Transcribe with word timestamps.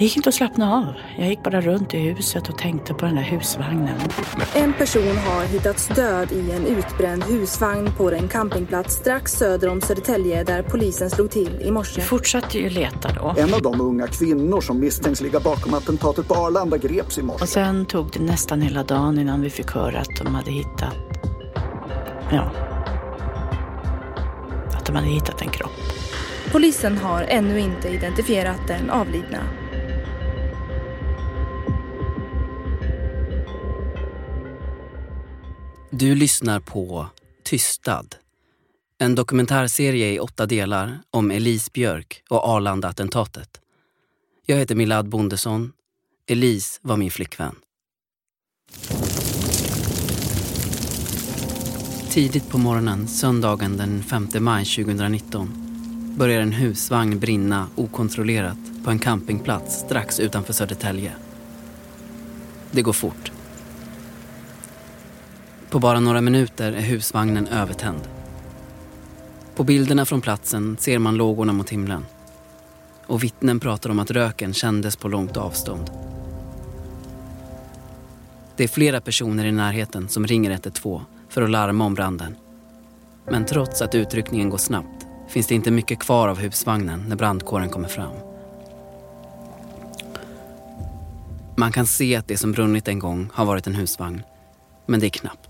Det 0.00 0.04
gick 0.04 0.16
inte 0.16 0.28
att 0.28 0.34
slappna 0.34 0.74
av. 0.74 0.94
Jag 1.18 1.28
gick 1.28 1.42
bara 1.42 1.60
runt 1.60 1.94
i 1.94 1.98
huset 1.98 2.48
och 2.48 2.58
tänkte 2.58 2.94
på 2.94 3.06
den 3.06 3.14
där 3.14 3.22
husvagnen. 3.22 4.00
En 4.54 4.72
person 4.72 5.16
har 5.16 5.44
hittats 5.44 5.88
död 5.88 6.32
i 6.32 6.50
en 6.50 6.66
utbränd 6.66 7.24
husvagn 7.24 7.92
på 7.96 8.10
en 8.10 8.28
campingplats 8.28 8.94
strax 8.94 9.32
söder 9.32 9.68
om 9.68 9.80
Södertälje 9.80 10.44
där 10.44 10.62
polisen 10.62 11.10
slog 11.10 11.30
till 11.30 11.62
i 11.62 11.70
morse. 11.70 12.00
Vi 12.00 12.06
fortsatte 12.06 12.58
ju 12.58 12.68
leta 12.68 13.12
då. 13.12 13.34
En 13.38 13.54
av 13.54 13.62
de 13.62 13.80
unga 13.80 14.06
kvinnor 14.06 14.60
som 14.60 14.80
misstänks 14.80 15.20
ligga 15.20 15.40
bakom 15.40 15.74
attentatet 15.74 16.28
på 16.28 16.34
Arlanda 16.34 16.76
greps 16.76 17.18
i 17.18 17.22
morse. 17.22 17.42
Och 17.42 17.48
sen 17.48 17.86
tog 17.86 18.10
det 18.12 18.20
nästan 18.20 18.62
hela 18.62 18.82
dagen 18.82 19.18
innan 19.18 19.40
vi 19.42 19.50
fick 19.50 19.70
höra 19.70 19.98
att 19.98 20.16
de 20.24 20.34
hade 20.34 20.50
hittat... 20.50 20.94
Ja. 22.32 22.52
Att 24.72 24.86
de 24.86 24.96
hade 24.96 25.08
hittat 25.08 25.42
en 25.42 25.48
kropp. 25.48 25.70
Polisen 26.52 26.98
har 26.98 27.22
ännu 27.22 27.60
inte 27.60 27.88
identifierat 27.88 28.60
den 28.66 28.90
avlidna. 28.90 29.38
Du 35.92 36.14
lyssnar 36.14 36.60
på 36.60 37.06
Tystad. 37.42 38.06
En 38.98 39.14
dokumentärserie 39.14 40.12
i 40.12 40.18
åtta 40.18 40.46
delar 40.46 40.98
om 41.10 41.30
Elise 41.30 41.70
Björk 41.72 42.22
och 42.28 42.48
Arlanda-attentatet. 42.48 43.60
Jag 44.46 44.56
heter 44.56 44.74
Milad 44.74 45.08
Bondesson. 45.08 45.72
Elise 46.28 46.80
var 46.82 46.96
min 46.96 47.10
flickvän. 47.10 47.54
Tidigt 52.10 52.48
på 52.48 52.58
morgonen 52.58 53.08
söndagen 53.08 53.76
den 53.76 54.02
5 54.02 54.28
maj 54.40 54.64
2019 54.64 55.50
börjar 56.18 56.40
en 56.40 56.52
husvagn 56.52 57.18
brinna 57.18 57.68
okontrollerat 57.76 58.84
på 58.84 58.90
en 58.90 58.98
campingplats 58.98 59.80
strax 59.80 60.20
utanför 60.20 60.52
Södertälje. 60.52 61.12
Det 62.70 62.82
går 62.82 62.92
fort. 62.92 63.32
På 65.70 65.78
bara 65.78 66.00
några 66.00 66.20
minuter 66.20 66.72
är 66.72 66.80
husvagnen 66.80 67.46
övertänd. 67.46 68.00
På 69.54 69.64
bilderna 69.64 70.04
från 70.04 70.20
platsen 70.20 70.76
ser 70.80 70.98
man 70.98 71.16
lågorna 71.16 71.52
mot 71.52 71.70
himlen. 71.70 72.06
Och 73.06 73.22
vittnen 73.22 73.60
pratar 73.60 73.90
om 73.90 73.98
att 73.98 74.10
röken 74.10 74.54
kändes 74.54 74.96
på 74.96 75.08
långt 75.08 75.36
avstånd. 75.36 75.90
Det 78.56 78.64
är 78.64 78.68
flera 78.68 79.00
personer 79.00 79.44
i 79.44 79.52
närheten 79.52 80.08
som 80.08 80.26
ringer 80.26 80.50
112 80.50 81.00
för 81.28 81.42
att 81.42 81.50
larma 81.50 81.84
om 81.84 81.94
branden. 81.94 82.36
Men 83.28 83.44
trots 83.44 83.82
att 83.82 83.94
utryckningen 83.94 84.50
går 84.50 84.58
snabbt 84.58 85.06
finns 85.28 85.46
det 85.46 85.54
inte 85.54 85.70
mycket 85.70 85.98
kvar 85.98 86.28
av 86.28 86.38
husvagnen 86.38 87.04
när 87.08 87.16
brandkåren 87.16 87.68
kommer 87.68 87.88
fram. 87.88 88.12
Man 91.56 91.72
kan 91.72 91.86
se 91.86 92.16
att 92.16 92.28
det 92.28 92.36
som 92.36 92.52
brunnit 92.52 92.88
en 92.88 92.98
gång 92.98 93.30
har 93.32 93.44
varit 93.44 93.66
en 93.66 93.74
husvagn. 93.74 94.22
Men 94.86 95.00
det 95.00 95.06
är 95.06 95.10
knappt. 95.10 95.49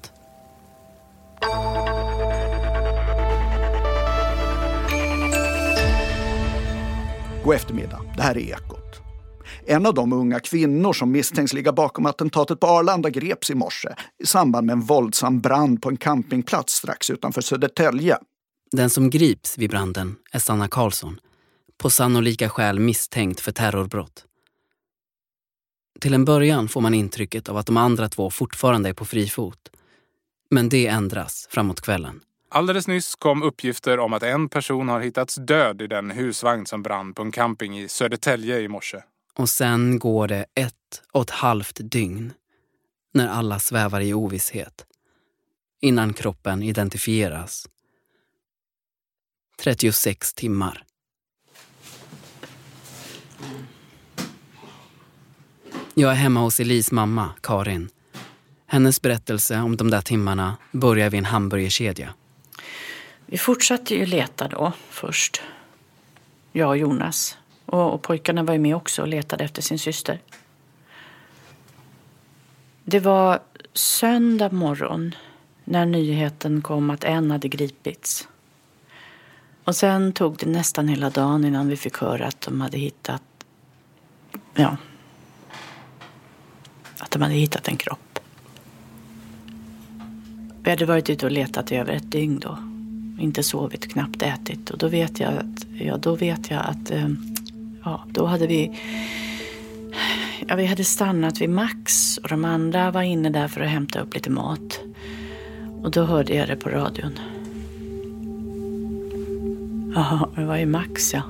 God 7.44 7.54
eftermiddag, 7.54 8.00
det 8.16 8.22
här 8.22 8.38
är 8.38 8.40
Ekot. 8.40 9.00
En 9.66 9.86
av 9.86 9.94
de 9.94 10.12
unga 10.12 10.40
kvinnor 10.40 10.92
som 10.92 11.12
misstänks 11.12 11.52
ligga 11.52 11.72
bakom 11.72 12.06
attentatet 12.06 12.60
på 12.60 12.66
Arlanda 12.66 13.10
greps 13.10 13.50
i 13.50 13.54
morse 13.54 13.88
i 14.22 14.26
samband 14.26 14.66
med 14.66 14.72
en 14.72 14.80
våldsam 14.80 15.40
brand 15.40 15.82
på 15.82 15.88
en 15.88 15.96
campingplats 15.96 16.72
strax 16.72 17.10
utanför 17.10 17.40
Södertälje. 17.40 18.18
Den 18.72 18.90
som 18.90 19.10
grips 19.10 19.58
vid 19.58 19.70
branden 19.70 20.16
är 20.32 20.38
Sanna 20.38 20.68
Karlsson, 20.68 21.20
på 21.78 21.90
sannolika 21.90 22.48
skäl 22.48 22.78
misstänkt 22.78 23.40
för 23.40 23.52
terrorbrott. 23.52 24.24
Till 26.00 26.14
en 26.14 26.24
början 26.24 26.68
får 26.68 26.80
man 26.80 26.94
intrycket 26.94 27.48
av 27.48 27.56
att 27.56 27.66
de 27.66 27.76
andra 27.76 28.08
två 28.08 28.30
fortfarande 28.30 28.88
är 28.88 28.92
på 28.92 29.04
fri 29.04 29.28
fot. 29.28 29.70
Men 30.50 30.68
det 30.68 30.86
ändras 30.86 31.48
framåt 31.50 31.80
kvällen. 31.80 32.20
Alldeles 32.52 32.88
nyss 32.88 33.14
kom 33.14 33.42
uppgifter 33.42 33.98
om 33.98 34.12
att 34.12 34.22
en 34.22 34.48
person 34.48 34.88
har 34.88 35.00
hittats 35.00 35.34
död 35.34 35.82
i 35.82 35.86
den 35.86 36.10
husvagn 36.10 36.66
som 36.66 36.82
brann 36.82 37.14
på 37.14 37.22
en 37.22 37.32
camping 37.32 37.78
i 37.78 37.88
Södertälje 37.88 38.60
i 38.60 38.68
morse. 38.68 39.02
Och 39.34 39.48
sen 39.48 39.98
går 39.98 40.28
det 40.28 40.46
ett 40.54 41.02
och 41.12 41.22
ett 41.22 41.30
halvt 41.30 41.78
dygn 41.82 42.32
när 43.14 43.28
alla 43.28 43.58
svävar 43.58 44.00
i 44.00 44.14
ovisshet 44.14 44.86
innan 45.80 46.12
kroppen 46.12 46.62
identifieras. 46.62 47.68
36 49.62 50.34
timmar. 50.34 50.84
Jag 55.94 56.10
är 56.10 56.16
hemma 56.16 56.40
hos 56.40 56.60
Elis 56.60 56.92
mamma, 56.92 57.30
Karin. 57.42 57.88
Hennes 58.66 59.02
berättelse 59.02 59.60
om 59.60 59.76
de 59.76 59.90
där 59.90 60.00
timmarna 60.00 60.56
börjar 60.72 61.10
vid 61.10 61.18
en 61.18 61.24
hamburgerkedja. 61.24 62.14
Vi 63.30 63.38
fortsatte 63.38 63.94
ju 63.94 64.06
leta 64.06 64.48
då 64.48 64.72
först. 64.88 65.42
Jag 66.52 66.68
och 66.68 66.76
Jonas. 66.76 67.38
Och, 67.66 67.94
och 67.94 68.02
pojkarna 68.02 68.42
var 68.42 68.52
ju 68.52 68.60
med 68.60 68.76
också 68.76 69.02
och 69.02 69.08
letade 69.08 69.44
efter 69.44 69.62
sin 69.62 69.78
syster. 69.78 70.20
Det 72.84 73.00
var 73.00 73.40
söndag 73.72 74.52
morgon 74.52 75.14
när 75.64 75.86
nyheten 75.86 76.62
kom 76.62 76.90
att 76.90 77.04
en 77.04 77.30
hade 77.30 77.48
gripits. 77.48 78.28
Och 79.64 79.76
sen 79.76 80.12
tog 80.12 80.36
det 80.36 80.46
nästan 80.46 80.88
hela 80.88 81.10
dagen 81.10 81.44
innan 81.44 81.68
vi 81.68 81.76
fick 81.76 81.98
höra 81.98 82.26
att 82.26 82.40
de 82.40 82.60
hade 82.60 82.78
hittat... 82.78 83.22
Ja. 84.54 84.76
Att 86.98 87.10
de 87.10 87.22
hade 87.22 87.34
hittat 87.34 87.68
en 87.68 87.76
kropp. 87.76 88.18
Vi 90.62 90.70
hade 90.70 90.86
varit 90.86 91.10
ute 91.10 91.26
och 91.26 91.32
letat 91.32 91.72
i 91.72 91.76
över 91.76 91.92
ett 91.92 92.10
dygn 92.10 92.38
då. 92.38 92.69
Inte 93.20 93.42
sovit, 93.42 93.88
knappt 93.88 94.22
ätit. 94.22 94.70
Och 94.70 94.78
då 94.78 94.88
vet 94.88 95.20
jag 95.20 95.32
att, 95.32 95.66
ja, 95.78 95.96
då 95.96 96.14
vet 96.14 96.50
jag 96.50 96.60
att, 96.60 96.90
eh, 96.90 97.08
ja, 97.84 98.04
då 98.12 98.26
hade 98.26 98.46
vi, 98.46 98.78
ja, 100.48 100.56
vi 100.56 100.66
hade 100.66 100.84
stannat 100.84 101.40
vid 101.40 101.50
Max 101.50 102.18
och 102.18 102.28
de 102.28 102.44
andra 102.44 102.90
var 102.90 103.02
inne 103.02 103.30
där 103.30 103.48
för 103.48 103.60
att 103.60 103.70
hämta 103.70 104.00
upp 104.00 104.14
lite 104.14 104.30
mat. 104.30 104.80
Och 105.82 105.90
då 105.90 106.04
hörde 106.04 106.34
jag 106.34 106.48
det 106.48 106.56
på 106.56 106.68
radion. 106.68 107.18
Ja, 109.94 110.30
det 110.36 110.44
var 110.44 110.56
ju 110.56 110.66
Max 110.66 111.14
ja. 111.14 111.22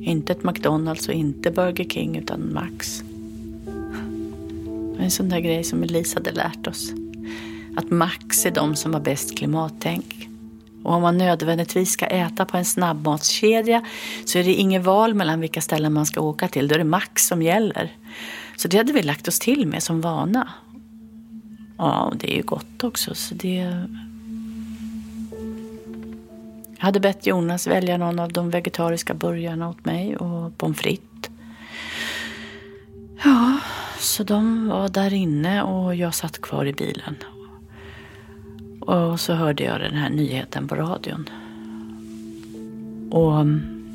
Inte 0.00 0.32
ett 0.32 0.44
McDonalds 0.44 1.08
och 1.08 1.14
inte 1.14 1.50
Burger 1.50 1.84
King 1.84 2.16
utan 2.16 2.52
Max. 2.52 3.02
Det 4.92 4.98
var 4.98 5.04
en 5.04 5.10
sån 5.10 5.28
där 5.28 5.40
grej 5.40 5.64
som 5.64 5.82
Elise 5.82 6.16
hade 6.16 6.32
lärt 6.32 6.66
oss. 6.66 6.92
Att 7.76 7.90
Max 7.90 8.46
är 8.46 8.50
de 8.50 8.76
som 8.76 8.94
har 8.94 9.00
bäst 9.00 9.38
klimattänk. 9.38 10.28
Och 10.86 10.94
om 10.94 11.02
man 11.02 11.18
nödvändigtvis 11.18 11.92
ska 11.92 12.06
äta 12.06 12.44
på 12.44 12.56
en 12.56 12.64
snabbmatskedja 12.64 13.84
så 14.24 14.38
är 14.38 14.44
det 14.44 14.54
inget 14.54 14.84
val 14.84 15.14
mellan 15.14 15.40
vilka 15.40 15.60
ställen 15.60 15.92
man 15.92 16.06
ska 16.06 16.20
åka 16.20 16.48
till. 16.48 16.68
Då 16.68 16.74
är 16.74 16.78
det 16.78 16.84
Max 16.84 17.26
som 17.26 17.42
gäller. 17.42 17.92
Så 18.56 18.68
det 18.68 18.76
hade 18.76 18.92
vi 18.92 19.02
lagt 19.02 19.28
oss 19.28 19.38
till 19.38 19.66
med 19.66 19.82
som 19.82 20.00
vana. 20.00 20.48
Ja, 21.78 22.02
och 22.02 22.16
det 22.16 22.32
är 22.32 22.36
ju 22.36 22.42
gott 22.42 22.84
också. 22.84 23.14
Så 23.14 23.34
det... 23.34 23.86
Jag 26.76 26.84
hade 26.84 27.00
bett 27.00 27.26
Jonas 27.26 27.66
välja 27.66 27.98
någon 27.98 28.18
av 28.18 28.32
de 28.32 28.50
vegetariska 28.50 29.14
burgarna 29.14 29.68
åt 29.68 29.84
mig 29.84 30.16
och 30.16 30.58
pommes 30.58 30.78
frites. 30.78 31.30
Ja, 33.24 33.58
så 33.98 34.24
de 34.24 34.68
var 34.68 34.88
där 34.88 35.12
inne 35.12 35.62
och 35.62 35.94
jag 35.94 36.14
satt 36.14 36.40
kvar 36.40 36.66
i 36.66 36.72
bilen. 36.72 37.16
Och 38.86 39.20
så 39.20 39.34
hörde 39.34 39.64
jag 39.64 39.80
den 39.80 39.94
här 39.94 40.10
nyheten 40.10 40.68
på 40.68 40.74
radion. 40.74 41.28
Och 43.10 43.40
mm, 43.40 43.92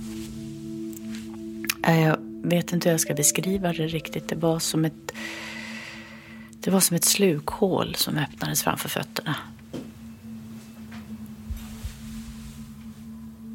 eh, 1.84 2.02
jag 2.02 2.18
vet 2.44 2.74
inte 2.74 2.90
hur 2.90 2.94
jag 2.94 3.02
ska 3.02 3.14
beskriva 3.14 3.74
det 3.74 3.88
riktigt. 3.88 4.30
Det 4.30 4.36
var 4.36 4.60
som 4.60 4.86
ett, 4.86 5.12
det 6.60 6.72
var 6.72 6.80
som 6.80 6.96
ett 6.96 7.04
slukhål 7.04 7.96
som 7.96 8.18
öppnades 8.18 8.64
framför 8.64 8.90
fötterna. 8.90 9.36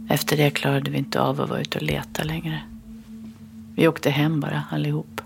Efter 0.08 0.36
det 0.36 0.50
klarade 0.50 0.90
vi 0.90 0.98
inte 0.98 1.20
av 1.20 1.40
att 1.40 1.48
vara 1.48 1.60
ute 1.60 1.78
och 1.78 1.84
leta 1.84 2.24
längre. 2.24 2.60
Vi 3.74 3.88
åkte 3.88 4.10
hem 4.10 4.40
bara 4.40 4.62
allihop. 4.70 5.20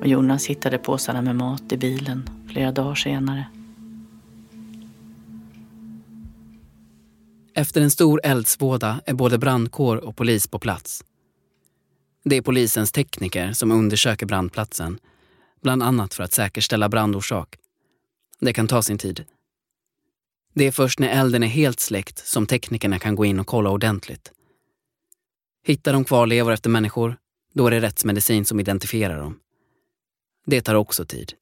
Och 0.00 0.06
Jonas 0.06 0.46
hittade 0.46 0.78
påsarna 0.78 1.22
med 1.22 1.36
mat 1.36 1.72
i 1.72 1.76
bilen 1.76 2.28
flera 2.48 2.72
dagar 2.72 2.94
senare. 2.94 3.44
Efter 7.58 7.80
en 7.80 7.90
stor 7.90 8.20
eldsvåda 8.24 9.00
är 9.06 9.14
både 9.14 9.38
brandkår 9.38 9.96
och 9.96 10.16
polis 10.16 10.46
på 10.46 10.58
plats. 10.58 11.04
Det 12.24 12.36
är 12.36 12.42
polisens 12.42 12.92
tekniker 12.92 13.52
som 13.52 13.72
undersöker 13.72 14.26
brandplatsen, 14.26 14.98
bland 15.62 15.82
annat 15.82 16.14
för 16.14 16.24
att 16.24 16.32
säkerställa 16.32 16.88
brandorsak. 16.88 17.56
Det 18.40 18.52
kan 18.52 18.68
ta 18.68 18.82
sin 18.82 18.98
tid. 18.98 19.24
Det 20.54 20.64
är 20.64 20.70
först 20.70 20.98
när 20.98 21.08
elden 21.08 21.42
är 21.42 21.46
helt 21.46 21.80
släckt 21.80 22.26
som 22.26 22.46
teknikerna 22.46 22.98
kan 22.98 23.14
gå 23.14 23.24
in 23.24 23.40
och 23.40 23.46
kolla 23.46 23.70
ordentligt. 23.70 24.32
Hittar 25.64 25.92
de 25.92 26.04
kvarlevor 26.04 26.52
efter 26.52 26.70
människor, 26.70 27.16
då 27.54 27.66
är 27.66 27.70
det 27.70 27.80
rättsmedicin 27.80 28.44
som 28.44 28.60
identifierar 28.60 29.18
dem. 29.18 29.40
Det 30.46 30.60
tar 30.60 30.74
också 30.74 31.04
tid. 31.04 31.32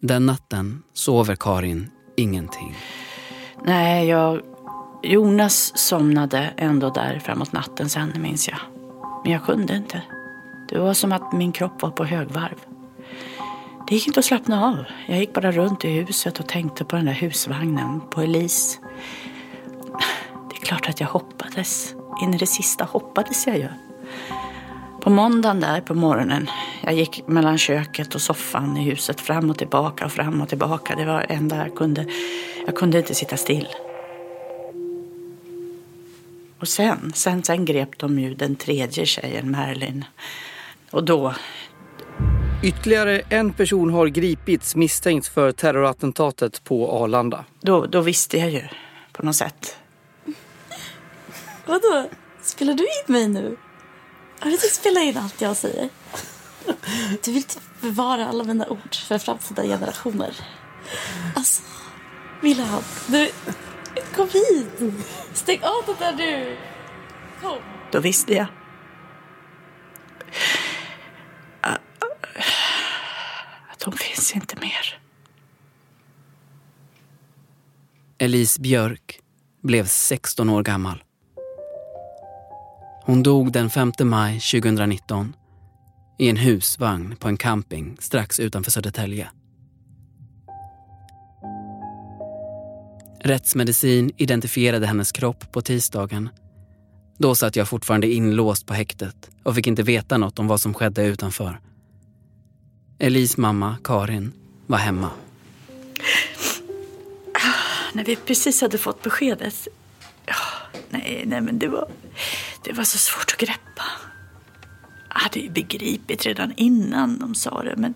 Den 0.00 0.26
natten 0.26 0.82
sover 0.92 1.36
Karin 1.36 1.90
ingenting. 2.16 2.74
Nej, 3.66 4.08
jag... 4.08 4.40
Jonas 5.02 5.78
somnade 5.78 6.52
ändå 6.56 6.90
där 6.90 7.18
framåt 7.18 7.52
natten 7.52 7.88
sen, 7.88 8.12
minns 8.16 8.48
jag. 8.48 8.58
Men 9.24 9.32
jag 9.32 9.44
kunde 9.44 9.76
inte. 9.76 10.02
Det 10.68 10.78
var 10.78 10.94
som 10.94 11.12
att 11.12 11.32
min 11.32 11.52
kropp 11.52 11.82
var 11.82 11.90
på 11.90 12.04
högvarv. 12.04 12.56
Det 13.88 13.94
gick 13.94 14.06
inte 14.06 14.20
att 14.20 14.26
slappna 14.26 14.66
av. 14.66 14.84
Jag 15.06 15.18
gick 15.18 15.34
bara 15.34 15.52
runt 15.52 15.84
i 15.84 15.88
huset 15.88 16.40
och 16.40 16.48
tänkte 16.48 16.84
på 16.84 16.96
den 16.96 17.04
där 17.04 17.12
husvagnen, 17.12 18.00
på 18.10 18.20
Elise. 18.20 18.78
Det 20.50 20.56
är 20.56 20.64
klart 20.64 20.88
att 20.88 21.00
jag 21.00 21.08
hoppades. 21.08 21.94
In 22.22 22.34
i 22.34 22.38
det 22.38 22.46
sista 22.46 22.84
hoppades 22.84 23.46
jag 23.46 23.58
ju. 23.58 23.68
På 25.06 25.10
måndagen 25.10 25.60
där 25.60 25.80
på 25.80 25.94
morgonen, 25.94 26.50
jag 26.82 26.94
gick 26.94 27.22
mellan 27.26 27.58
köket 27.58 28.14
och 28.14 28.20
soffan 28.20 28.76
i 28.76 28.82
huset 28.82 29.20
fram 29.20 29.50
och 29.50 29.58
tillbaka 29.58 30.04
och 30.04 30.12
fram 30.12 30.40
och 30.40 30.48
tillbaka. 30.48 30.94
Det 30.94 31.04
var 31.04 31.18
det 31.18 31.34
enda 31.34 31.56
jag 31.56 31.74
kunde. 31.74 32.06
Jag 32.66 32.74
kunde 32.74 32.98
inte 32.98 33.14
sitta 33.14 33.36
still. 33.36 33.68
Och 36.58 36.68
sen, 36.68 37.12
sen, 37.14 37.42
sen 37.42 37.64
grep 37.64 37.98
de 37.98 38.18
ju 38.18 38.34
den 38.34 38.56
tredje 38.56 39.06
tjejen, 39.06 39.50
Marilyn. 39.50 40.04
Och 40.90 41.04
då... 41.04 41.34
Ytterligare 42.62 43.20
en 43.28 43.52
person 43.52 43.90
har 43.90 44.06
gripits 44.06 44.76
misstänkt 44.76 45.26
för 45.26 45.52
terrorattentatet 45.52 46.64
på 46.64 46.92
Arlanda. 46.92 47.44
Då, 47.60 47.86
då 47.86 48.00
visste 48.00 48.38
jag 48.38 48.50
ju 48.50 48.62
på 49.12 49.26
något 49.26 49.36
sätt. 49.36 49.76
Vadå? 51.66 52.08
Spelar 52.42 52.74
du 52.74 52.82
in 52.82 53.12
mig 53.12 53.28
nu? 53.28 53.56
Har 54.46 54.50
du 54.50 54.54
inte 54.54 54.66
spelat 54.66 55.02
in 55.02 55.16
allt 55.16 55.40
jag 55.40 55.56
säger? 55.56 55.88
Du 57.24 57.32
vill 57.32 57.42
typ 57.42 57.62
bevara 57.80 58.26
alla 58.26 58.44
mina 58.44 58.68
ord 58.68 58.94
för 58.94 59.18
framtida 59.18 59.62
generationer. 59.62 60.36
Alltså, 61.36 61.62
Wilhelm, 62.42 62.82
du... 63.06 63.30
Kom 64.14 64.28
hit! 64.28 64.94
Stäng 65.34 65.62
av 65.62 65.82
det 65.86 66.04
där 66.04 66.12
nu! 66.12 66.58
Kom! 67.40 67.58
Då 67.92 68.00
visste 68.00 68.32
jag. 68.32 68.46
Att 73.70 73.82
hon 73.84 73.96
finns 73.96 74.34
inte 74.34 74.56
mer. 74.60 75.00
Elise 78.18 78.60
Björk 78.60 79.20
blev 79.62 79.86
16 79.86 80.48
år 80.48 80.62
gammal. 80.62 81.02
Hon 83.06 83.22
dog 83.22 83.52
den 83.52 83.70
5 83.70 83.92
maj 84.00 84.40
2019 84.40 85.34
i 86.18 86.28
en 86.28 86.36
husvagn 86.36 87.16
på 87.16 87.28
en 87.28 87.36
camping 87.36 87.96
strax 88.00 88.40
utanför 88.40 88.70
Södertälje. 88.70 89.28
Rättsmedicin 93.20 94.10
identifierade 94.16 94.86
hennes 94.86 95.12
kropp 95.12 95.52
på 95.52 95.62
tisdagen. 95.62 96.28
Då 97.18 97.34
satt 97.34 97.56
jag 97.56 97.68
fortfarande 97.68 98.12
inlåst 98.12 98.66
på 98.66 98.74
häktet 98.74 99.30
och 99.42 99.54
fick 99.54 99.66
inte 99.66 99.82
veta 99.82 100.18
något 100.18 100.38
om 100.38 100.46
vad 100.46 100.60
som 100.60 100.74
skedde 100.74 101.06
utanför. 101.06 101.60
Elis 102.98 103.36
mamma, 103.36 103.76
Karin, 103.84 104.32
var 104.66 104.78
hemma. 104.78 105.10
Ah, 107.34 107.92
när 107.94 108.04
vi 108.04 108.16
precis 108.16 108.60
hade 108.60 108.78
fått 108.78 109.02
beskedet. 109.02 109.68
Ah, 110.26 110.78
nej, 110.90 111.22
nej, 111.26 111.40
men 111.40 111.58
det 111.58 111.68
var, 111.68 111.88
det 112.66 112.72
var 112.72 112.84
så 112.84 112.98
svårt 112.98 113.32
att 113.32 113.36
greppa. 113.38 113.84
Jag 115.08 115.20
hade 115.20 115.40
ju 115.40 115.50
begripit 115.50 116.26
redan 116.26 116.52
innan 116.56 117.18
de 117.18 117.34
sa 117.34 117.62
det, 117.62 117.74
men 117.76 117.94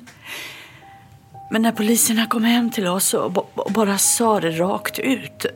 men 1.52 1.62
när 1.62 1.72
poliserna 1.72 2.26
kom 2.26 2.44
hem 2.44 2.70
till 2.70 2.86
oss 2.86 3.14
och 3.14 3.32
bara 3.70 3.98
sa 3.98 4.40
det 4.40 4.50
rakt 4.50 4.98
ut. 4.98 5.46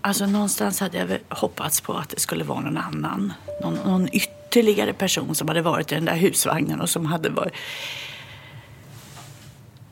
Alltså 0.00 0.26
någonstans 0.26 0.80
hade 0.80 0.98
jag 0.98 1.18
hoppats 1.36 1.80
på 1.80 1.92
att 1.92 2.08
det 2.08 2.20
skulle 2.20 2.44
vara 2.44 2.60
någon 2.60 2.76
annan. 2.76 3.32
Någon, 3.62 3.74
någon 3.74 4.08
ytterligare 4.12 4.92
person 4.92 5.34
som 5.34 5.48
hade 5.48 5.62
varit 5.62 5.92
i 5.92 5.94
den 5.94 6.04
där 6.04 6.16
husvagnen 6.16 6.80
och 6.80 6.90
som 6.90 7.06
hade 7.06 7.30
varit... 7.30 7.52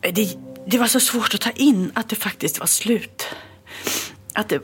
Det, 0.01 0.37
det 0.67 0.79
var 0.79 0.87
så 0.87 1.01
svårt 1.01 1.35
att 1.35 1.41
ta 1.41 1.51
in 1.51 1.93
att 1.95 2.09
det 2.09 2.17
faktiskt 2.17 2.59
var 2.59 2.67
slut. 2.67 3.27
Att 4.35 4.49
det... 4.49 4.61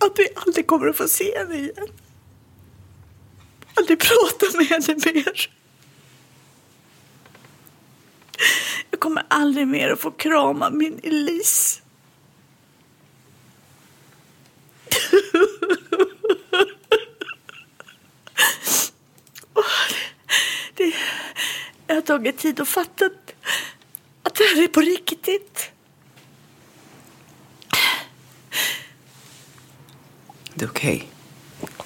Att 0.00 0.18
vi 0.18 0.28
aldrig 0.34 0.66
kommer 0.66 0.88
att 0.88 0.96
få 0.96 1.08
se 1.08 1.38
henne 1.38 1.54
igen 1.54 1.88
aldrig 3.78 3.98
prata 3.98 4.56
med 4.56 4.66
henne 4.66 4.96
mer. 5.04 5.50
Jag 8.90 9.00
kommer 9.00 9.24
aldrig 9.28 9.66
mer 9.66 9.90
att 9.90 10.00
få 10.00 10.10
krama 10.10 10.70
min 10.70 11.00
Elise. 11.02 11.80
det, 20.74 20.94
har 21.94 22.00
tagit 22.00 22.38
tid 22.38 22.60
att 22.60 22.68
fatta 22.68 23.10
att 24.22 24.34
det 24.34 24.44
här 24.44 24.62
är 24.62 24.68
på 24.68 24.80
riktigt. 24.80 25.57
Det 30.58 30.64
är 30.64 30.68
okej. 30.68 31.08
Okay. 31.60 31.78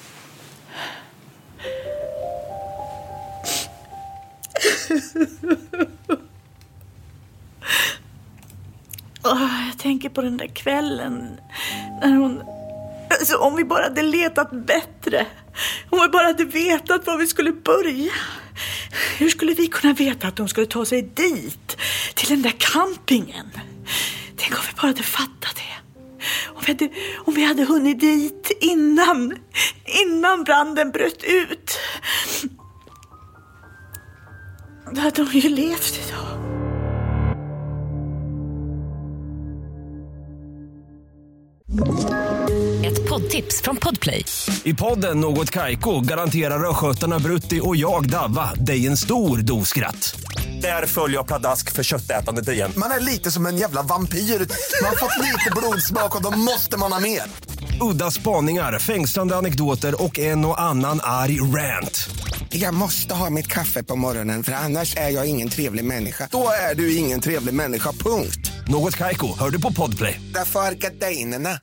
oh, 9.23 9.43
ah, 9.43 9.65
jag 9.67 9.77
tänker 9.79 10.09
på 10.09 10.21
den 10.21 10.37
där 10.37 10.47
kvällen 10.47 11.39
när 12.01 12.15
hon... 12.15 12.41
Alltså, 13.09 13.37
om 13.37 13.55
vi 13.55 13.63
bara 13.63 13.83
hade 13.83 14.01
letat 14.01 14.51
bättre. 14.51 15.25
Om 15.89 15.99
vi 16.01 16.07
bara 16.07 16.27
hade 16.27 16.45
vetat 16.45 17.07
var 17.07 17.17
vi 17.17 17.27
skulle 17.27 17.51
börja. 17.51 18.11
Hur 19.17 19.29
skulle 19.29 19.53
vi 19.53 19.67
kunna 19.67 19.93
veta 19.93 20.27
att 20.27 20.35
de 20.35 20.47
skulle 20.47 20.67
ta 20.67 20.85
sig 20.85 21.01
dit? 21.01 21.77
Till 22.15 22.29
den 22.29 22.41
där 22.41 22.53
campingen. 22.57 23.51
Tänk 24.35 24.51
om 24.51 24.61
vi 24.67 24.73
bara 24.81 24.87
hade 24.87 25.03
fattat 25.03 25.55
det. 25.55 25.61
Om 26.55 26.61
vi 26.65 26.71
hade, 26.71 26.89
om 27.25 27.33
vi 27.33 27.43
hade 27.43 27.63
hunnit 27.63 27.99
dit 27.99 28.42
innan, 28.59 29.33
innan 29.85 30.43
branden 30.43 30.91
bröt 30.91 31.23
ut. 31.23 31.79
Då 34.91 35.01
hade 35.01 35.21
hon 35.21 35.31
ju 35.31 35.49
levt 35.49 35.99
idag. 36.07 36.43
Ett 42.85 43.09
poddtips 43.09 43.61
från 43.61 43.75
Podplay. 43.77 44.25
I 44.63 44.73
podden 44.73 45.19
Något 45.19 45.49
Kaiko 45.51 46.01
garanterar 46.01 46.69
östgötarna 46.69 47.19
Brutti 47.19 47.59
och 47.63 47.75
jag, 47.75 48.09
Davva, 48.09 48.53
dig 48.53 48.87
en 48.87 48.97
stor 48.97 49.37
dos 49.37 49.69
skratt. 49.69 50.15
Där 50.61 50.85
följer 50.85 51.17
jag 51.17 51.27
pladask 51.27 51.71
för 51.71 51.83
köttätandet 51.83 52.49
igen. 52.49 52.71
Man 52.77 52.91
är 52.91 52.99
lite 52.99 53.31
som 53.31 53.45
en 53.45 53.57
jävla 53.57 53.81
vampyr. 53.81 54.17
Man 54.17 54.89
har 54.89 54.95
fått 54.95 55.17
lite 55.21 55.51
blodsmak 55.55 56.15
och 56.15 56.23
då 56.23 56.37
måste 56.37 56.77
man 56.77 56.91
ha 56.91 56.99
mer. 56.99 57.21
Udda 57.81 58.11
spaningar, 58.11 58.79
fängslande 58.79 59.35
anekdoter 59.35 60.03
och 60.03 60.19
en 60.19 60.45
och 60.45 60.61
annan 60.61 60.99
arg 61.03 61.41
rant. 61.41 62.09
Jag 62.49 62.73
måste 62.73 63.13
ha 63.13 63.29
mitt 63.29 63.47
kaffe 63.47 63.83
på 63.83 63.95
morgonen 63.95 64.43
för 64.43 64.51
annars 64.51 64.97
är 64.97 65.09
jag 65.09 65.29
ingen 65.29 65.49
trevlig 65.49 65.85
människa. 65.85 66.27
Då 66.31 66.47
är 66.71 66.75
du 66.75 66.95
ingen 66.95 67.21
trevlig 67.21 67.53
människa, 67.53 67.91
punkt. 67.91 68.51
Något 68.67 68.97
kajko, 68.97 69.27
hör 69.39 69.49
du 69.49 69.61
på 69.61 69.73
podplay. 69.73 70.21
Därför 70.33 70.59
är 70.59 70.71
gardinerna. 70.71 71.59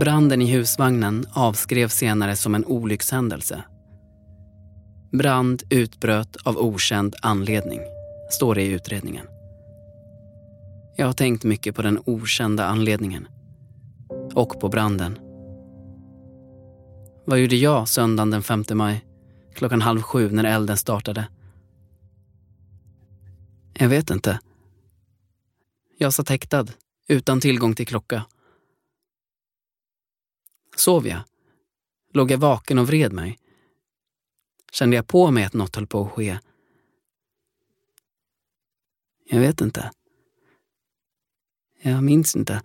Branden 0.00 0.42
i 0.42 0.52
husvagnen 0.52 1.26
avskrevs 1.32 1.94
senare 1.94 2.36
som 2.36 2.54
en 2.54 2.64
olyckshändelse. 2.64 3.62
Brand 5.12 5.62
utbröt 5.70 6.36
av 6.36 6.58
okänd 6.58 7.14
anledning, 7.22 7.80
står 8.30 8.54
det 8.54 8.62
i 8.62 8.66
utredningen. 8.66 9.26
Jag 10.98 11.06
har 11.06 11.12
tänkt 11.12 11.44
mycket 11.44 11.74
på 11.74 11.82
den 11.82 12.02
okända 12.06 12.66
anledningen 12.66 13.28
och 14.34 14.60
på 14.60 14.68
branden. 14.68 15.18
Vad 17.26 17.38
gjorde 17.38 17.56
jag 17.56 17.88
söndagen 17.88 18.30
den 18.30 18.42
5 18.42 18.64
maj 18.74 19.04
klockan 19.54 19.82
halv 19.82 20.02
sju 20.02 20.30
när 20.30 20.44
elden 20.44 20.76
startade? 20.76 21.28
Jag 23.74 23.88
vet 23.88 24.10
inte. 24.10 24.40
Jag 25.98 26.14
satt 26.14 26.28
häktad, 26.28 26.66
utan 27.08 27.40
tillgång 27.40 27.74
till 27.74 27.86
klocka. 27.86 28.26
Sov 30.76 31.06
jag? 31.06 31.20
Låg 32.12 32.30
jag 32.30 32.38
vaken 32.38 32.78
och 32.78 32.86
vred 32.86 33.12
mig? 33.12 33.38
Kände 34.72 34.96
jag 34.96 35.06
på 35.06 35.30
mig 35.30 35.44
att 35.44 35.54
något 35.54 35.76
höll 35.76 35.86
på 35.86 36.04
att 36.04 36.12
ske? 36.12 36.38
Jag 39.24 39.40
vet 39.40 39.60
inte. 39.60 39.90
Jag 41.78 42.02
minns 42.02 42.36
inte. 42.36 42.62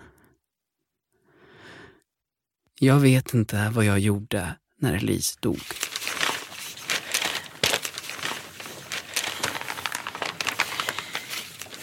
Jag 2.79 2.99
vet 2.99 3.33
inte 3.33 3.69
vad 3.69 3.85
jag 3.85 3.99
gjorde 3.99 4.55
när 4.77 4.93
Elise 4.93 5.37
dog. 5.39 5.59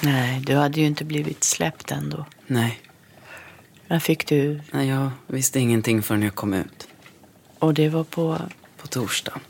Nej, 0.03 0.41
du 0.41 0.55
hade 0.55 0.81
ju 0.81 0.87
inte 0.87 1.05
blivit 1.05 1.45
släppt 1.45 1.91
ändå. 1.91 2.27
Nej. 2.47 2.81
När 3.87 3.99
fick 3.99 4.27
du? 4.27 4.61
Nej, 4.71 4.89
jag 4.89 5.11
visste 5.27 5.61
ingenting 5.61 6.03
förrän 6.03 6.23
jag 6.23 6.35
kom 6.35 6.55
ut. 6.55 6.89
Och 7.59 7.75
det 7.75 7.89
var 7.89 8.05
på? 8.05 8.39
På 8.77 8.87
torsdag. 8.87 9.41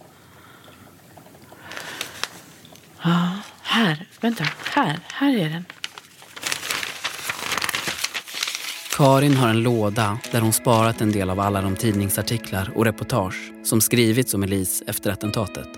Ja, 3.02 3.38
här. 3.62 4.08
Vänta. 4.20 4.44
Här. 4.74 5.00
Här 5.06 5.36
är 5.36 5.48
den. 5.50 5.64
Karin 8.98 9.36
har 9.36 9.48
en 9.48 9.62
låda 9.62 10.18
där 10.32 10.40
hon 10.40 10.52
sparat 10.52 11.00
en 11.00 11.12
del 11.12 11.30
av 11.30 11.40
alla 11.40 11.62
de 11.62 11.76
tidningsartiklar 11.76 12.72
och 12.74 12.84
reportage 12.84 13.52
som 13.64 13.80
skrivits 13.80 14.34
om 14.34 14.42
Elise 14.42 14.84
efter 14.86 15.10
attentatet. 15.10 15.68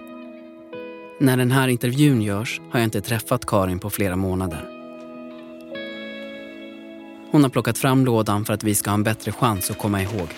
När 1.21 1.37
den 1.37 1.51
här 1.51 1.69
intervjun 1.69 2.23
görs 2.23 2.61
har 2.71 2.81
jag 2.81 2.87
inte 2.87 3.01
träffat 3.01 3.47
Karin 3.47 3.79
på 3.79 3.91
flera 3.91 4.17
månader. 4.17 4.69
Hon 7.31 7.43
har 7.43 7.51
plockat 7.51 7.79
fram 7.79 8.05
lådan 8.05 8.45
för 8.45 8.55
att 8.55 8.65
vi 8.65 8.75
ska 8.75 8.91
ha 8.91 8.95
en 8.95 9.03
bättre 9.03 9.33
chans 9.33 9.71
att 9.71 9.79
komma 9.79 10.03
ihåg. 10.03 10.29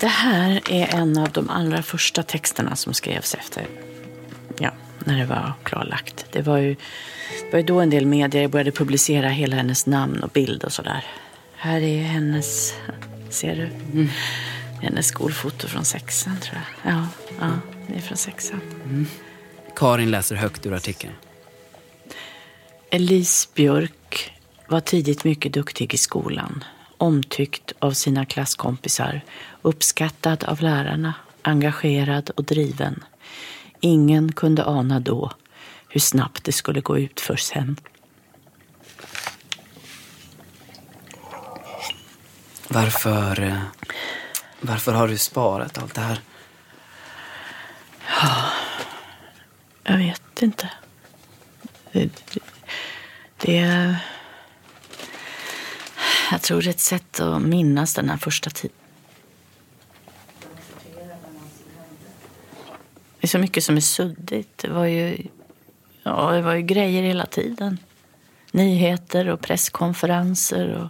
Det 0.00 0.06
här 0.06 0.60
är 0.70 0.94
en 0.94 1.18
av 1.18 1.28
de 1.32 1.50
allra 1.50 1.82
första 1.82 2.22
texterna 2.22 2.76
som 2.76 2.94
skrevs 2.94 3.34
efter, 3.34 3.66
ja, 4.58 4.70
när 5.04 5.18
det 5.18 5.24
var 5.24 5.52
klarlagt. 5.62 6.26
Det 6.32 6.42
var 6.42 6.58
ju, 6.58 6.74
det 7.44 7.52
var 7.52 7.58
ju 7.58 7.64
då 7.64 7.80
en 7.80 7.90
del 7.90 8.06
medier 8.06 8.48
började 8.48 8.72
publicera 8.72 9.28
hela 9.28 9.56
hennes 9.56 9.86
namn 9.86 10.22
och 10.22 10.30
bild 10.30 10.64
och 10.64 10.72
sådär. 10.72 11.04
Här 11.56 11.80
är 11.80 12.02
hennes, 12.02 12.74
ser 13.30 13.56
du? 13.56 13.62
Mm. 13.92 14.08
Hennes 14.82 15.06
skolfoto 15.06 15.68
från 15.68 15.84
sexan 15.84 16.40
tror 16.40 16.60
jag. 16.82 16.92
Ja, 16.92 17.06
ja 17.40 17.50
det 17.88 17.94
är 17.94 18.00
från 18.00 18.16
sexan. 18.16 18.60
Mm. 18.84 19.06
Karin 19.76 20.10
läser 20.10 20.36
högt 20.36 20.66
ur 20.66 20.74
artikeln. 20.74 21.12
Elise 22.90 23.48
Björk 23.54 24.32
var 24.68 24.80
tidigt 24.80 25.24
mycket 25.24 25.52
duktig 25.52 25.94
i 25.94 25.96
skolan. 25.96 26.64
Omtyckt 26.98 27.72
av 27.78 27.92
sina 27.92 28.24
klasskompisar, 28.24 29.20
uppskattad 29.62 30.44
av 30.44 30.62
lärarna, 30.62 31.14
engagerad 31.42 32.30
och 32.30 32.44
driven. 32.44 33.04
Ingen 33.80 34.32
kunde 34.32 34.64
ana 34.64 35.00
då 35.00 35.32
hur 35.88 36.00
snabbt 36.00 36.44
det 36.44 36.52
skulle 36.52 36.80
gå 36.80 36.98
ut 36.98 37.20
för 37.20 37.36
sen. 37.36 37.76
Varför, 42.68 43.42
eh, 43.42 43.62
varför 44.60 44.92
har 44.92 45.08
du 45.08 45.18
sparat 45.18 45.78
allt 45.78 45.94
det 45.94 46.00
här? 46.00 46.20
Ja, 48.20 48.50
jag 49.84 49.98
vet 49.98 50.42
inte. 50.42 50.70
Det, 51.92 52.10
det. 53.36 53.96
Jag 56.30 56.42
tror 56.42 56.62
det 56.62 56.68
är 56.68 56.70
ett 56.70 56.80
sätt 56.80 57.20
att 57.20 57.42
minnas 57.42 57.94
den 57.94 58.08
här 58.08 58.16
första 58.16 58.50
tiden. 58.50 58.85
Det 63.26 63.28
är 63.28 63.38
så 63.38 63.38
mycket 63.38 63.64
som 63.64 63.76
är 63.76 63.80
suddigt. 63.80 64.58
Det 64.58 64.68
var 64.68 64.84
ju, 64.84 65.26
ja, 66.02 66.30
det 66.30 66.42
var 66.42 66.54
ju 66.54 66.62
grejer 66.62 67.02
hela 67.02 67.26
tiden. 67.26 67.78
Nyheter 68.52 69.28
och 69.28 69.40
presskonferenser. 69.40 70.68
Och... 70.72 70.88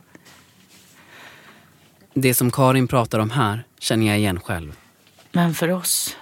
Det 2.14 2.34
som 2.34 2.50
Karin 2.50 2.88
pratar 2.88 3.18
om 3.18 3.30
här 3.30 3.64
känner 3.78 4.06
jag 4.06 4.18
igen 4.18 4.40
själv. 4.40 4.76
Men 5.32 5.54
för 5.54 5.70
oss... 5.70 6.16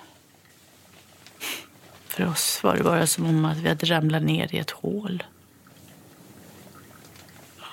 För 2.08 2.26
oss 2.26 2.62
var 2.62 2.76
det 2.76 2.82
bara 2.82 3.06
som 3.06 3.26
om 3.26 3.44
att 3.44 3.56
vi 3.56 3.68
hade 3.68 3.86
ramlat 3.86 4.22
ner 4.22 4.54
i 4.54 4.58
ett 4.58 4.70
hål. 4.70 5.22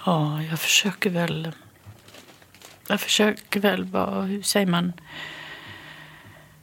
Ja, 0.06 0.44
jag 0.44 0.60
försöker 0.60 1.10
väl... 1.10 1.52
Jag 2.88 3.02
försöker 3.02 3.60
väl 3.60 3.86
bara, 3.86 4.22
hur 4.22 4.42
säger 4.42 4.68
man? 4.68 4.94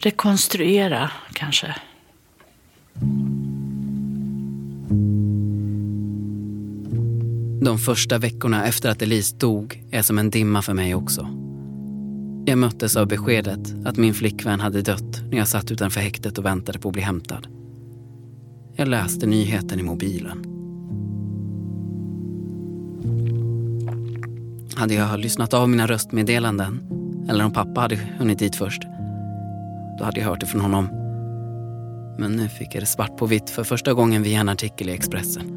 Rekonstruera, 0.01 1.11
kanske. 1.33 1.75
De 7.63 7.79
första 7.79 8.19
veckorna 8.19 8.67
efter 8.67 8.91
att 8.91 9.03
Elise 9.03 9.37
dog 9.37 9.85
är 9.91 10.03
som 10.03 10.19
en 10.19 10.31
dimma 10.31 10.63
för 10.63 10.75
mig 10.75 10.95
också. 10.95 11.29
Jag 12.47 12.59
möttes 12.59 12.97
av 12.97 13.07
beskedet 13.07 13.87
att 13.87 13.97
min 13.97 14.15
flickvän 14.15 14.61
hade 14.61 14.83
dött 14.83 15.23
när 15.31 15.39
jag 15.39 15.49
satt 15.49 15.71
utanför 15.71 16.01
häktet 16.01 16.39
och 16.39 16.45
väntade 16.45 16.79
på 16.79 16.89
att 16.89 16.93
bli 16.93 17.03
hämtad. 17.03 17.47
Jag 18.77 18.89
läste 18.89 19.27
nyheten 19.27 19.81
i 19.81 19.83
mobilen. 19.83 20.45
Hade 24.75 24.95
jag 24.95 25.19
lyssnat 25.19 25.55
av 25.55 25.69
mina 25.69 25.87
röstmeddelanden, 25.87 26.81
eller 27.29 27.45
om 27.45 27.53
pappa 27.53 27.81
hade 27.81 27.97
hunnit 27.97 28.39
dit 28.39 28.57
först, 28.57 28.83
då 29.99 30.05
hade 30.05 30.21
jag 30.21 30.27
hört 30.29 30.41
det 30.41 30.47
från 30.47 30.61
honom. 30.61 30.89
Men 32.19 32.33
nu 32.33 32.49
fick 32.49 32.75
jag 32.75 32.83
det 32.83 32.87
svart 32.87 33.17
på 33.17 33.27
vitt 33.27 33.51
för 33.51 33.65
första 33.65 33.95
gången 33.95 34.23
via 34.23 34.41
en 34.41 34.49
artikel 34.49 34.89
i 34.89 34.93
Expressen. 34.93 35.55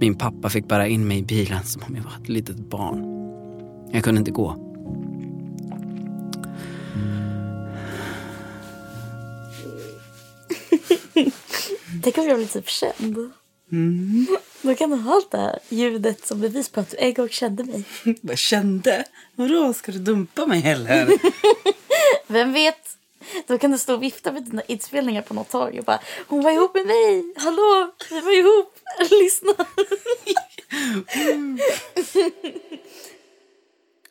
Min 0.00 0.14
pappa 0.14 0.48
fick 0.48 0.68
bära 0.68 0.86
in 0.86 1.08
mig 1.08 1.18
i 1.18 1.22
bilen 1.22 1.64
som 1.64 1.82
om 1.82 1.96
jag 1.96 2.02
var 2.02 2.12
ett 2.22 2.28
litet 2.28 2.56
barn. 2.56 3.04
Jag 3.92 4.04
kunde 4.04 4.18
inte 4.18 4.30
gå. 4.30 4.56
Tänk 12.02 12.18
om 12.18 12.24
jag 12.24 12.36
blir 12.36 12.46
typ 12.46 12.68
känd. 12.68 13.32
Mm. 13.74 14.26
Då 14.62 14.74
kan 14.74 14.90
du 14.90 14.96
ha 14.96 15.14
allt 15.14 15.30
det 15.30 15.38
här 15.38 15.58
ljudet 15.68 16.26
som 16.26 16.40
bevis 16.40 16.68
på 16.68 16.80
att 16.80 16.90
du 16.90 16.96
en 16.96 17.14
gång 17.14 17.28
kände 17.28 17.64
mig. 17.64 17.84
Vad 18.20 18.38
kände? 18.38 19.04
Vadå, 19.34 19.72
ska 19.72 19.92
du 19.92 19.98
dumpa 19.98 20.46
mig 20.46 20.60
heller? 20.60 21.08
Vem 22.26 22.52
vet? 22.52 22.98
Då 23.46 23.58
kan 23.58 23.70
du 23.70 23.78
stå 23.78 23.94
och 23.94 24.02
vifta 24.02 24.32
med 24.32 24.44
dina 24.44 24.62
inspelningar 24.62 25.22
på 25.22 25.34
något 25.34 25.50
tag 25.50 25.76
och 25.78 25.84
bara 25.84 26.00
Hon 26.26 26.42
var 26.42 26.50
ihop 26.50 26.74
med 26.74 26.86
mig! 26.86 27.34
Hallå! 27.36 27.94
Vi 28.10 28.20
var 28.20 28.38
ihop! 28.38 28.78
Lyssna! 29.10 29.66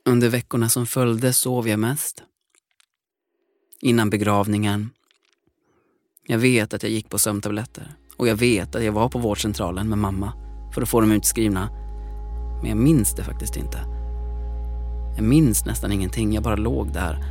Under 0.05 0.29
veckorna 0.29 0.69
som 0.69 0.87
följde 0.87 1.33
sov 1.33 1.69
jag 1.69 1.79
mest. 1.79 2.23
Innan 3.81 4.09
begravningen. 4.09 4.89
Jag 6.25 6.37
vet 6.37 6.73
att 6.73 6.83
jag 6.83 6.91
gick 6.91 7.09
på 7.09 7.19
sömntabletter. 7.19 7.95
Och 8.23 8.29
jag 8.29 8.35
vet 8.35 8.75
att 8.75 8.83
jag 8.83 8.91
var 8.91 9.09
på 9.09 9.19
vårdcentralen 9.19 9.89
med 9.89 9.97
mamma 9.97 10.33
för 10.73 10.81
att 10.81 10.89
få 10.89 11.01
dem 11.01 11.11
utskrivna. 11.11 11.69
Men 12.61 12.69
jag 12.69 12.77
minns 12.77 13.15
det 13.15 13.23
faktiskt 13.23 13.55
inte. 13.57 13.77
Jag 15.15 15.23
minns 15.23 15.65
nästan 15.65 15.91
ingenting. 15.91 16.33
Jag 16.33 16.43
bara 16.43 16.55
låg 16.55 16.93
där. 16.93 17.25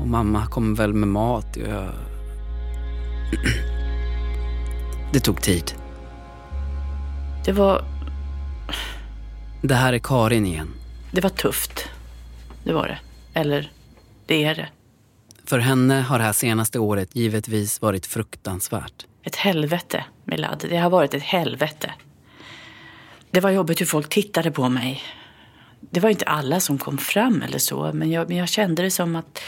Och 0.00 0.06
mamma 0.06 0.46
kom 0.46 0.74
väl 0.74 0.94
med 0.94 1.08
mat 1.08 1.56
och 1.56 1.62
jag... 1.62 1.88
Det 5.12 5.20
tog 5.20 5.42
tid. 5.42 5.72
Det 7.44 7.52
var... 7.52 7.84
Det 9.62 9.74
här 9.74 9.92
är 9.92 9.98
Karin 9.98 10.46
igen. 10.46 10.68
Det 11.12 11.20
var 11.20 11.30
tufft. 11.30 11.88
Det 12.64 12.72
var 12.72 12.88
det. 12.88 12.98
Eller, 13.40 13.72
det 14.26 14.44
är 14.44 14.54
det. 14.54 14.68
För 15.44 15.58
henne 15.58 16.00
har 16.00 16.18
det 16.18 16.24
här 16.24 16.32
senaste 16.32 16.78
året 16.78 17.16
givetvis 17.16 17.82
varit 17.82 18.06
fruktansvärt. 18.06 19.06
Ett 19.22 19.36
helvete, 19.36 20.04
Milad. 20.24 20.66
Det 20.68 20.76
har 20.76 20.90
varit 20.90 21.14
ett 21.14 21.22
helvete. 21.22 21.94
Det 23.30 23.40
var 23.40 23.50
jobbigt 23.50 23.80
hur 23.80 23.86
folk 23.86 24.08
tittade 24.08 24.50
på 24.50 24.68
mig. 24.68 25.02
Det 25.80 26.00
var 26.00 26.10
inte 26.10 26.24
alla 26.24 26.60
som 26.60 26.78
kom 26.78 26.98
fram 26.98 27.42
eller 27.42 27.58
så, 27.58 27.90
men 27.92 28.10
jag, 28.10 28.28
men 28.28 28.36
jag 28.36 28.48
kände 28.48 28.82
det 28.82 28.90
som 28.90 29.16
att 29.16 29.42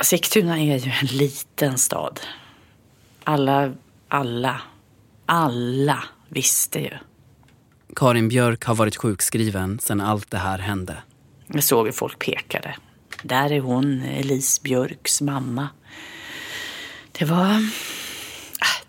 Sigtuna 0.00 0.60
är 0.60 0.78
ju 0.78 0.92
en 1.00 1.06
liten 1.06 1.78
stad. 1.78 2.20
Alla, 3.24 3.72
alla, 4.08 4.60
alla 5.26 6.04
visste 6.28 6.78
ju. 6.78 6.90
Karin 7.96 8.28
Björk 8.28 8.64
har 8.64 8.74
varit 8.74 8.96
sjukskriven 8.96 9.78
sedan 9.78 10.00
allt 10.00 10.30
det 10.30 10.38
här 10.38 10.58
hände. 10.58 10.96
Jag 11.46 11.64
såg 11.64 11.86
hur 11.86 11.92
folk 11.92 12.18
pekade. 12.18 12.76
Där 13.22 13.52
är 13.52 13.60
hon, 13.60 14.02
Elise 14.02 14.62
Björks 14.62 15.20
mamma. 15.20 15.68
Det 17.12 17.24
var... 17.24 17.70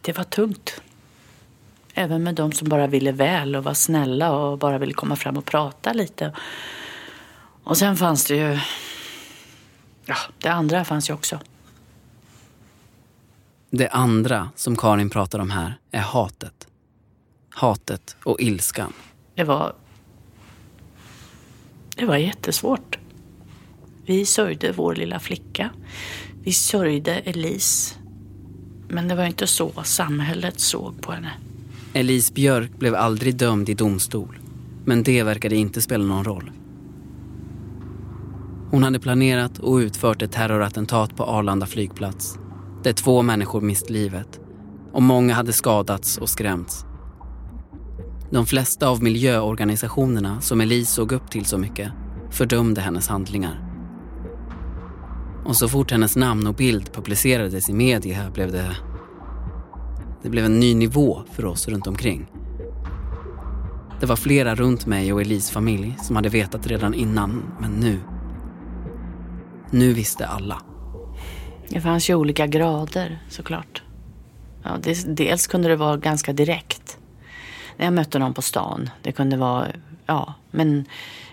Det 0.09 0.17
var 0.17 0.23
tungt. 0.23 0.81
Även 1.93 2.23
med 2.23 2.35
de 2.35 2.51
som 2.51 2.69
bara 2.69 2.87
ville 2.87 3.11
väl 3.11 3.55
och 3.55 3.63
var 3.63 3.73
snälla 3.73 4.31
och 4.31 4.57
bara 4.57 4.77
ville 4.77 4.93
komma 4.93 5.15
fram 5.15 5.37
och 5.37 5.45
prata 5.45 5.93
lite. 5.93 6.35
Och 7.63 7.77
sen 7.77 7.97
fanns 7.97 8.25
det 8.25 8.35
ju... 8.35 8.59
Ja, 10.05 10.15
det 10.37 10.49
andra 10.49 10.85
fanns 10.85 11.09
ju 11.09 11.13
också. 11.13 11.39
Det 13.69 13.89
andra 13.89 14.49
som 14.55 14.75
Karin 14.75 15.09
pratar 15.09 15.39
om 15.39 15.51
här 15.51 15.77
är 15.91 16.01
hatet. 16.01 16.67
Hatet 17.49 18.15
och 18.23 18.41
ilskan. 18.41 18.93
Det 19.35 19.43
var... 19.43 19.75
Det 21.95 22.05
var 22.05 22.17
jättesvårt. 22.17 22.99
Vi 24.05 24.25
sörjde 24.25 24.71
vår 24.71 24.95
lilla 24.95 25.19
flicka. 25.19 25.69
Vi 26.43 26.53
sörjde 26.53 27.15
Elise. 27.15 27.99
Men 28.89 29.07
det 29.07 29.15
var 29.15 29.25
inte 29.25 29.47
så 29.47 29.71
samhället 29.83 30.59
såg 30.59 31.01
på 31.01 31.11
henne. 31.11 31.31
Elise 31.93 32.33
Björk 32.33 32.71
blev 32.79 32.95
aldrig 32.95 33.35
dömd 33.35 33.69
i 33.69 33.73
domstol. 33.73 34.39
Men 34.85 35.03
det 35.03 35.23
verkade 35.23 35.55
inte 35.55 35.81
spela 35.81 36.03
någon 36.03 36.23
roll. 36.23 36.51
Hon 38.71 38.83
hade 38.83 38.99
planerat 38.99 39.59
och 39.59 39.75
utfört 39.75 40.21
ett 40.21 40.31
terrorattentat 40.31 41.15
på 41.15 41.23
Arlanda 41.23 41.65
flygplats 41.65 42.37
där 42.83 42.93
två 42.93 43.21
människor 43.21 43.61
mist 43.61 43.89
livet 43.89 44.39
och 44.91 45.01
många 45.01 45.33
hade 45.33 45.53
skadats 45.53 46.17
och 46.17 46.29
skrämts. 46.29 46.85
De 48.31 48.45
flesta 48.45 48.87
av 48.87 49.03
miljöorganisationerna 49.03 50.41
som 50.41 50.61
Elise 50.61 50.91
såg 50.91 51.11
upp 51.11 51.31
till 51.31 51.45
så 51.45 51.57
mycket 51.57 51.91
fördömde 52.31 52.81
hennes 52.81 53.07
handlingar. 53.07 53.68
Och 55.45 55.55
så 55.55 55.69
fort 55.69 55.91
hennes 55.91 56.15
namn 56.15 56.47
och 56.47 56.53
bild 56.53 56.93
publicerades 56.93 57.69
i 57.69 57.73
media 57.73 58.29
blev 58.33 58.51
det... 58.51 58.77
Det 60.21 60.29
blev 60.29 60.45
en 60.45 60.59
ny 60.59 60.75
nivå 60.75 61.23
för 61.31 61.45
oss 61.45 61.67
runt 61.67 61.87
omkring. 61.87 62.27
Det 63.99 64.05
var 64.05 64.15
flera 64.15 64.55
runt 64.55 64.85
mig 64.85 65.13
och 65.13 65.21
Elis 65.21 65.51
familj 65.51 65.97
som 66.01 66.15
hade 66.15 66.29
vetat 66.29 66.67
redan 66.67 66.93
innan, 66.93 67.43
men 67.59 67.71
nu... 67.71 67.99
Nu 69.71 69.93
visste 69.93 70.27
alla. 70.27 70.61
Det 71.69 71.81
fanns 71.81 72.09
ju 72.09 72.15
olika 72.15 72.47
grader 72.47 73.23
såklart. 73.29 73.83
Ja, 74.63 74.77
det, 74.83 75.15
dels 75.15 75.47
kunde 75.47 75.67
det 75.67 75.75
vara 75.75 75.97
ganska 75.97 76.33
direkt. 76.33 76.97
När 77.77 77.85
jag 77.85 77.93
mötte 77.93 78.19
någon 78.19 78.33
på 78.33 78.41
stan. 78.41 78.89
Det 79.01 79.11
kunde 79.11 79.37
vara, 79.37 79.67
ja, 80.05 80.33
men, 80.51 80.85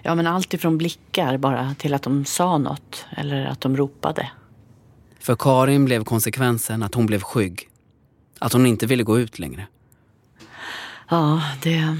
ja, 0.06 0.14
men 0.14 0.26
allt 0.26 0.54
ifrån 0.54 0.78
blickar 0.78 1.36
bara 1.36 1.74
till 1.74 1.94
att 1.94 2.02
de 2.02 2.24
sa 2.24 2.58
något 2.58 3.06
eller 3.16 3.46
att 3.46 3.60
de 3.60 3.76
ropade. 3.76 4.30
För 5.18 5.36
Karin 5.36 5.84
blev 5.84 6.04
konsekvensen 6.04 6.82
att 6.82 6.94
hon 6.94 7.06
blev 7.06 7.20
skygg. 7.20 7.68
Att 8.38 8.52
hon 8.52 8.66
inte 8.66 8.86
ville 8.86 9.02
gå 9.02 9.18
ut 9.18 9.38
längre. 9.38 9.66
Ja, 11.08 11.42
det... 11.62 11.98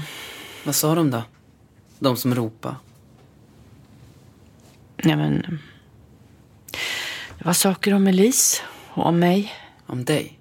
Vad 0.65 0.75
sa 0.75 0.95
de 0.95 1.11
då? 1.11 1.23
De 1.99 2.17
som 2.17 2.35
ropade? 2.35 2.75
Ja, 4.97 5.15
men... 5.15 5.59
Det 7.37 7.45
var 7.45 7.53
saker 7.53 7.93
om 7.93 8.07
Elise 8.07 8.61
och 8.89 9.05
om 9.05 9.19
mig. 9.19 9.53
Om 9.85 10.05
dig? 10.05 10.39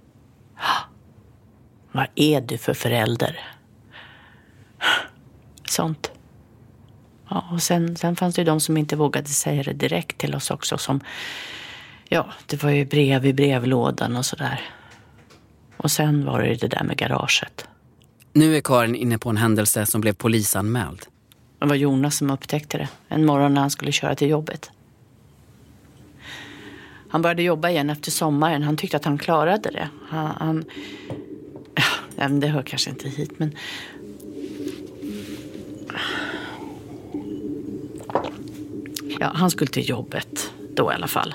Vad 1.92 2.06
är 2.14 2.40
du 2.40 2.58
för 2.58 2.74
förälder? 2.74 3.40
Sånt. 5.68 6.10
Ja, 7.28 7.44
och 7.52 7.62
sen, 7.62 7.96
sen 7.96 8.16
fanns 8.16 8.34
det 8.34 8.40
ju 8.40 8.46
de 8.46 8.60
som 8.60 8.76
inte 8.76 8.96
vågade 8.96 9.28
säga 9.28 9.62
det 9.62 9.72
direkt 9.72 10.18
till 10.18 10.34
oss 10.34 10.50
också. 10.50 10.78
Som, 10.78 11.00
ja, 12.08 12.26
det 12.46 12.62
var 12.62 12.70
ju 12.70 12.84
brev 12.84 13.26
i 13.26 13.32
brevlådan 13.32 14.16
och 14.16 14.26
sådär. 14.26 14.60
Och 15.76 15.90
sen 15.90 16.24
var 16.24 16.40
det 16.40 16.48
ju 16.48 16.54
det 16.54 16.68
där 16.68 16.84
med 16.84 16.96
garaget. 16.96 17.68
Nu 18.32 18.56
är 18.56 18.60
Karin 18.60 18.94
inne 18.94 19.18
på 19.18 19.30
en 19.30 19.36
händelse 19.36 19.86
som 19.86 20.00
blev 20.00 20.12
polisanmäld. 20.12 21.06
Det 21.58 21.66
var 21.66 21.74
Jonas 21.74 22.16
som 22.16 22.30
upptäckte 22.30 22.78
det. 22.78 22.88
En 23.08 23.26
morgon 23.26 23.54
när 23.54 23.60
han 23.60 23.70
skulle 23.70 23.92
köra 23.92 24.14
till 24.14 24.28
jobbet. 24.28 24.70
Han 27.08 27.22
började 27.22 27.42
jobba 27.42 27.70
igen 27.70 27.90
efter 27.90 28.10
sommaren. 28.10 28.62
Han 28.62 28.76
tyckte 28.76 28.96
att 28.96 29.04
han 29.04 29.18
klarade 29.18 29.70
det. 29.70 29.88
Han, 30.08 30.26
han 30.38 30.64
ja, 32.16 32.28
det 32.28 32.46
hör 32.46 32.62
kanske 32.62 32.90
inte 32.90 33.08
hit, 33.08 33.38
men... 33.38 33.56
Ja, 39.20 39.32
han 39.34 39.50
skulle 39.50 39.70
till 39.70 39.88
jobbet 39.88 40.52
då 40.74 40.92
i 40.92 40.94
alla 40.94 41.06
fall. 41.06 41.34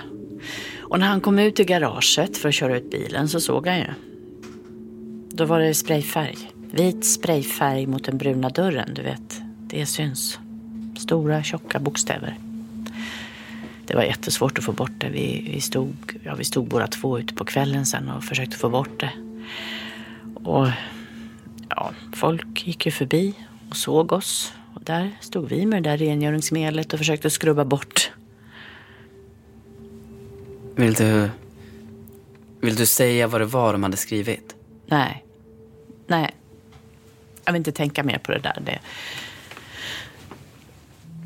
Och 0.79 0.99
när 0.99 1.07
han 1.07 1.21
kom 1.21 1.39
ut 1.39 1.59
i 1.59 1.63
garaget 1.63 2.37
för 2.37 2.49
att 2.49 2.55
köra 2.55 2.77
ut 2.77 2.91
bilen 2.91 3.29
så 3.29 3.39
såg 3.39 3.67
han 3.67 3.77
ju. 3.77 3.87
Då 5.29 5.45
var 5.45 5.59
det 5.59 5.73
sprayfärg. 5.73 6.37
Vit 6.71 7.05
sprayfärg 7.05 7.87
mot 7.87 8.03
den 8.03 8.17
bruna 8.17 8.49
dörren, 8.49 8.93
du 8.93 9.01
vet. 9.01 9.41
Det 9.67 9.85
syns. 9.85 10.39
Stora 10.97 11.43
tjocka 11.43 11.79
bokstäver. 11.79 12.37
Det 13.85 13.95
var 13.95 14.03
jättesvårt 14.03 14.57
att 14.57 14.63
få 14.63 14.71
bort 14.71 14.91
det. 14.97 15.09
Vi, 15.09 15.51
vi, 15.53 15.61
stod, 15.61 16.19
ja, 16.23 16.35
vi 16.35 16.43
stod 16.43 16.67
båda 16.67 16.87
två 16.87 17.19
ute 17.19 17.33
på 17.33 17.45
kvällen 17.45 17.85
sen 17.85 18.09
och 18.09 18.23
försökte 18.23 18.57
få 18.57 18.69
bort 18.69 18.99
det. 18.99 19.11
Och 20.33 20.67
ja, 21.69 21.91
folk 22.13 22.67
gick 22.67 22.85
ju 22.85 22.91
förbi 22.91 23.33
och 23.69 23.75
såg 23.75 24.11
oss. 24.11 24.53
Och 24.73 24.83
där 24.83 25.17
stod 25.21 25.49
vi 25.49 25.65
med 25.65 25.83
det 25.83 25.89
där 25.89 25.97
rengöringsmedlet 25.97 26.93
och 26.93 26.99
försökte 26.99 27.29
skrubba 27.29 27.65
bort. 27.65 28.11
Vill 30.75 30.93
du... 30.93 31.29
Vill 32.61 32.75
du 32.75 32.85
säga 32.85 33.27
vad 33.27 33.41
det 33.41 33.45
var 33.45 33.73
de 33.73 33.83
hade 33.83 33.97
skrivit? 33.97 34.55
Nej. 34.85 35.25
Nej. 36.07 36.31
Jag 37.45 37.53
vill 37.53 37.59
inte 37.59 37.71
tänka 37.71 38.03
mer 38.03 38.17
på 38.17 38.31
det 38.31 38.39
där. 38.39 38.61
Det... 38.65 38.79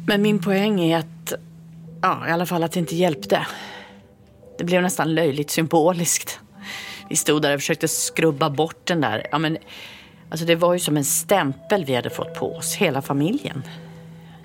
Men 0.07 0.21
min 0.21 0.39
poäng 0.39 0.79
är 0.79 0.97
att 0.97 1.33
Ja, 2.05 2.27
i 2.27 2.31
alla 2.31 2.45
fall 2.45 2.63
att 2.63 2.71
det 2.71 2.79
inte 2.79 2.95
hjälpte. 2.95 3.47
Det 4.57 4.63
blev 4.63 4.81
nästan 4.81 5.15
löjligt 5.15 5.51
symboliskt. 5.51 6.39
Vi 7.09 7.15
stod 7.15 7.41
där 7.41 7.53
och 7.53 7.59
försökte 7.59 7.87
skrubba 7.87 8.49
bort 8.49 8.85
den 8.85 9.01
där. 9.01 9.27
Ja, 9.31 9.37
men, 9.37 9.57
alltså 10.29 10.45
det 10.45 10.55
var 10.55 10.73
ju 10.73 10.79
som 10.79 10.97
en 10.97 11.05
stämpel 11.05 11.85
vi 11.85 11.95
hade 11.95 12.09
fått 12.09 12.33
på 12.33 12.55
oss, 12.55 12.75
hela 12.75 13.01
familjen. 13.01 13.63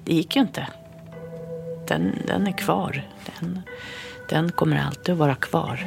Det 0.05 0.14
gick 0.14 0.37
ju 0.37 0.43
inte. 0.43 0.66
Den, 1.88 2.12
den 2.27 2.47
är 2.47 2.53
kvar. 2.53 3.09
Den, 3.27 3.62
den 4.29 4.53
kommer 4.53 4.87
alltid 4.87 5.12
att 5.12 5.19
vara 5.19 5.35
kvar. 5.35 5.87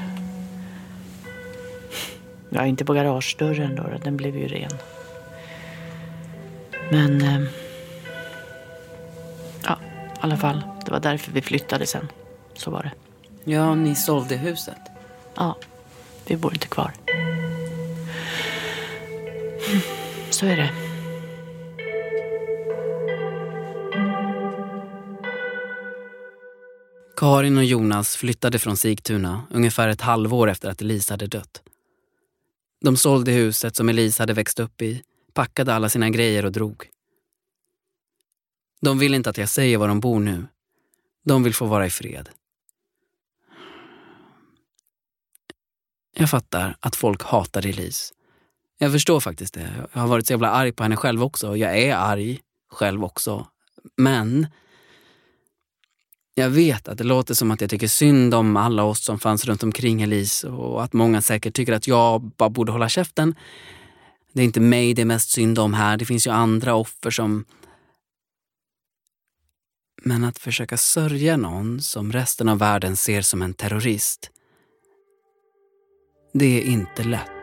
Ja, 2.50 2.66
inte 2.66 2.86
på 2.86 2.94
garagedörren 2.94 3.76
då, 3.76 3.84
den 4.04 4.18
blev 4.18 4.38
ju 4.38 4.48
ren. 4.48 4.72
Men... 6.92 7.22
Eh, 7.22 7.42
ja, 9.64 9.78
i 10.16 10.18
alla 10.20 10.38
fall. 10.38 10.62
Det 10.86 10.92
var 10.92 11.00
därför 11.00 11.32
vi 11.32 11.42
flyttade 11.42 11.86
sen. 11.86 12.08
Så 12.54 12.72
var 12.72 12.84
det. 12.84 12.92
Ja, 13.52 13.76
ni 13.76 13.96
sålde 13.96 14.36
huset? 14.36 14.78
Ja, 15.36 15.56
vi 16.26 16.38
bor 16.38 16.54
inte 16.54 16.68
kvar. 16.68 16.92
Så 20.44 20.50
är 20.50 20.58
det. 20.58 20.74
Karin 27.18 27.58
och 27.58 27.64
Jonas 27.64 28.16
flyttade 28.16 28.60
från 28.60 28.78
Sigtuna 28.78 29.48
ungefär 29.50 29.88
ett 29.88 30.02
halvår 30.02 30.50
efter 30.50 30.70
att 30.70 30.82
Elisa 30.82 31.14
hade 31.14 31.28
dött. 31.28 31.64
De 32.82 32.98
sålde 32.98 33.32
huset 33.32 33.76
som 33.76 33.90
Elisa 33.90 34.24
hade 34.24 34.34
växt 34.34 34.60
upp 34.60 34.82
i, 34.82 35.04
packade 35.34 35.74
alla 35.74 35.90
sina 35.90 36.10
grejer 36.10 36.46
och 36.46 36.52
drog. 36.52 36.90
De 38.82 39.00
vill 39.00 39.14
inte 39.14 39.30
att 39.30 39.38
jag 39.38 39.50
säger 39.50 39.78
var 39.78 39.88
de 39.88 40.00
bor 40.00 40.20
nu, 40.20 40.48
de 41.26 41.44
vill 41.44 41.54
få 41.54 41.66
vara 41.66 41.86
i 41.86 41.90
fred. 41.90 42.30
Jag 46.16 46.30
fattar 46.30 46.78
att 46.80 46.96
folk 46.96 47.24
hatar 47.24 47.66
Elise. 47.66 48.14
Jag 48.78 48.92
förstår 48.92 49.20
faktiskt 49.20 49.54
det. 49.54 49.88
Jag 49.94 50.02
har 50.02 50.08
varit 50.08 50.28
så 50.28 50.34
jävla 50.34 50.50
arg 50.50 50.72
på 50.72 50.84
henne 50.84 50.96
själv 50.96 51.24
också. 51.24 51.58
Jag 51.58 51.80
är 51.80 51.96
arg 51.96 52.40
själv 52.72 53.04
också. 53.04 53.48
Men 53.98 54.48
jag 56.36 56.50
vet 56.50 56.88
att 56.88 56.98
det 56.98 57.04
låter 57.04 57.34
som 57.34 57.52
att 57.52 57.62
jag 57.62 57.70
tycker 57.70 57.88
synd 57.88 58.34
om 58.34 58.58
alla 58.58 58.84
oss 58.84 59.04
som 59.04 59.20
fanns 59.20 59.46
runt 59.46 59.64
omkring 59.64 60.02
Elise 60.02 60.48
och 60.50 60.84
att 60.84 60.94
många 60.94 61.22
säkert 61.22 61.56
tycker 61.56 61.74
att 61.74 61.88
jag 61.88 62.22
bara 62.22 62.50
borde 62.50 62.72
hålla 62.72 62.90
käften. 62.90 63.36
Det 64.34 64.42
är 64.42 64.46
inte 64.46 64.60
mig 64.60 64.94
det 64.94 65.02
är 65.02 65.06
mest 65.06 65.30
synd 65.30 65.60
om 65.60 65.74
här. 65.74 65.98
Det 65.98 66.06
finns 66.06 66.28
ju 66.28 66.32
andra 66.32 66.76
offer 66.76 67.12
som 67.12 67.46
men 70.06 70.24
att 70.24 70.40
försöka 70.40 70.78
sörja 70.78 71.38
någon 71.38 71.82
som 71.82 72.12
resten 72.12 72.50
av 72.50 72.58
världen 72.60 72.96
ser 72.96 73.22
som 73.22 73.42
en 73.42 73.54
terrorist, 73.54 74.32
det 76.34 76.46
är 76.46 76.62
inte 76.62 77.04
lätt. 77.04 77.43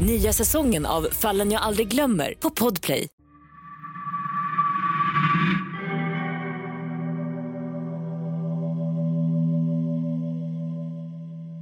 Nya 0.00 0.32
säsongen 0.32 0.86
av 0.86 1.08
Fallen 1.12 1.50
jag 1.50 1.62
aldrig 1.62 1.88
glömmer 1.88 2.34
på 2.34 2.50
Podplay. 2.50 3.08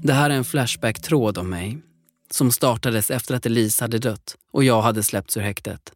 Det 0.02 0.12
här 0.12 0.30
är 0.30 0.34
en 0.34 0.44
Flashback-tråd 0.44 1.38
om 1.38 1.50
mig 1.50 1.82
som 2.30 2.52
startades 2.52 3.10
efter 3.10 3.34
att 3.34 3.46
Elise 3.46 3.84
hade 3.84 3.98
dött 3.98 4.36
och 4.52 4.64
jag 4.64 4.82
hade 4.82 5.02
släppts 5.02 5.36
ur 5.36 5.40
häktet. 5.40 5.92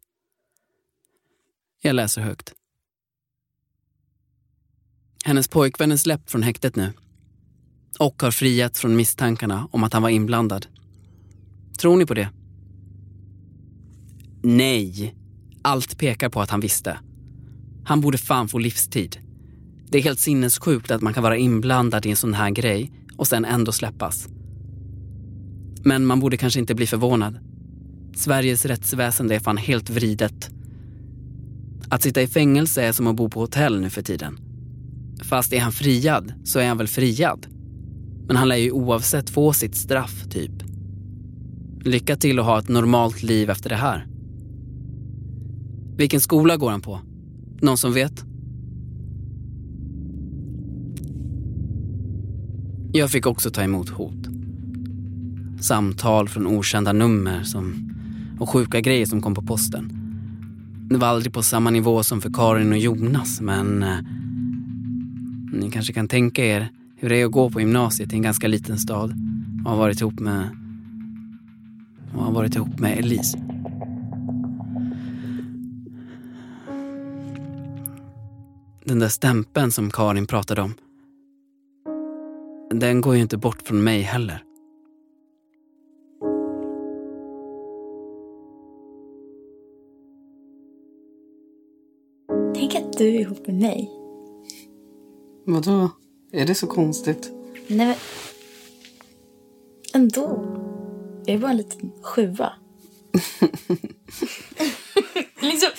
Jag 1.81 1.95
läser 1.95 2.21
högt. 2.21 2.53
Hennes 5.25 5.47
pojkvän 5.47 5.91
är 5.91 5.97
släppt 5.97 6.31
från 6.31 6.43
häktet 6.43 6.75
nu 6.75 6.93
och 7.99 8.21
har 8.21 8.31
friats 8.31 8.79
från 8.79 8.95
misstankarna 8.95 9.67
om 9.71 9.83
att 9.83 9.93
han 9.93 10.01
var 10.01 10.09
inblandad. 10.09 10.67
Tror 11.77 11.97
ni 11.97 12.05
på 12.05 12.13
det? 12.13 12.29
Nej. 14.41 15.15
Allt 15.61 15.97
pekar 15.97 16.29
på 16.29 16.41
att 16.41 16.49
han 16.49 16.59
visste. 16.59 16.97
Han 17.83 18.01
borde 18.01 18.17
fan 18.17 18.47
få 18.47 18.57
livstid. 18.57 19.17
Det 19.89 19.97
är 19.97 20.01
helt 20.01 20.19
sinnessjukt 20.19 20.91
att 20.91 21.01
man 21.01 21.13
kan 21.13 21.23
vara 21.23 21.37
inblandad 21.37 22.05
i 22.05 22.09
en 22.09 22.15
sån 22.15 22.33
här 22.33 22.49
grej 22.49 22.91
och 23.17 23.27
sen 23.27 23.45
ändå 23.45 23.71
släppas. 23.71 24.27
Men 25.83 26.05
man 26.05 26.19
borde 26.19 26.37
kanske 26.37 26.59
inte 26.59 26.75
bli 26.75 26.87
förvånad. 26.87 27.39
Sveriges 28.15 28.65
rättsväsende 28.65 29.35
är 29.35 29.39
fan 29.39 29.57
helt 29.57 29.89
vridet. 29.89 30.49
Att 31.89 32.01
sitta 32.01 32.21
i 32.21 32.27
fängelse 32.27 32.83
är 32.83 32.91
som 32.91 33.07
att 33.07 33.15
bo 33.15 33.29
på 33.29 33.39
hotell 33.39 33.81
nu 33.81 33.89
för 33.89 34.01
tiden. 34.01 34.39
Fast 35.23 35.53
är 35.53 35.59
han 35.59 35.71
friad 35.71 36.33
så 36.43 36.59
är 36.59 36.67
han 36.67 36.77
väl 36.77 36.87
friad. 36.87 37.47
Men 38.27 38.35
han 38.35 38.47
lär 38.47 38.55
ju 38.55 38.71
oavsett 38.71 39.29
få 39.29 39.53
sitt 39.53 39.75
straff, 39.75 40.23
typ. 40.29 40.72
Lycka 41.85 42.15
till 42.15 42.39
att 42.39 42.45
ha 42.45 42.59
ett 42.59 42.69
normalt 42.69 43.23
liv 43.23 43.49
efter 43.49 43.69
det 43.69 43.75
här. 43.75 44.07
Vilken 45.97 46.21
skola 46.21 46.57
går 46.57 46.71
han 46.71 46.81
på? 46.81 46.99
Någon 47.61 47.77
som 47.77 47.93
vet? 47.93 48.25
Jag 52.93 53.11
fick 53.11 53.25
också 53.25 53.49
ta 53.49 53.63
emot 53.63 53.89
hot. 53.89 54.27
Samtal 55.59 56.29
från 56.29 56.47
okända 56.47 56.93
nummer 56.93 57.43
som, 57.43 57.93
och 58.39 58.49
sjuka 58.49 58.81
grejer 58.81 59.05
som 59.05 59.21
kom 59.21 59.35
på 59.35 59.41
posten. 59.41 59.99
Det 60.89 60.97
var 60.97 61.07
aldrig 61.07 61.33
på 61.33 61.43
samma 61.43 61.69
nivå 61.69 62.03
som 62.03 62.21
för 62.21 62.33
Karin 62.33 62.71
och 62.71 62.77
Jonas, 62.77 63.41
men 63.41 63.83
eh, 63.83 63.97
ni 65.53 65.71
kanske 65.71 65.93
kan 65.93 66.07
tänka 66.07 66.45
er 66.45 66.69
hur 66.95 67.09
det 67.09 67.17
är 67.17 67.25
att 67.25 67.31
gå 67.31 67.49
på 67.49 67.59
gymnasiet 67.59 68.13
i 68.13 68.15
en 68.15 68.21
ganska 68.21 68.47
liten 68.47 68.77
stad 68.77 69.13
och 69.65 69.71
ha 69.71 69.77
varit 69.77 70.01
ihop 70.01 70.19
med 70.19 70.62
har 72.35 72.41
varit 72.41 72.55
ihop 72.55 72.79
med 72.79 72.99
Elise. 72.99 73.37
Den 78.85 78.99
där 78.99 79.07
stämpeln 79.07 79.71
som 79.71 79.91
Karin 79.91 80.27
pratade 80.27 80.61
om. 80.61 80.73
Den 82.71 83.01
går 83.01 83.15
ju 83.15 83.21
inte 83.21 83.37
bort 83.37 83.61
från 83.61 83.83
mig 83.83 84.01
heller. 84.01 84.43
Tänk 92.55 92.75
att 92.75 92.97
du 92.97 93.07
är 93.07 93.19
ihop 93.19 93.47
med 93.47 93.55
mig. 93.55 93.91
Vadå? 95.45 95.89
Är 96.31 96.45
det 96.45 96.55
så 96.55 96.67
konstigt? 96.67 97.31
Nej 97.67 97.87
men... 97.87 97.95
Ändå. 99.93 100.62
Jag 101.25 101.35
är 101.35 101.37
bara 101.37 101.51
en 101.51 101.57
liten 101.57 101.91
sjua. 102.03 102.53
liksom, 105.39 105.69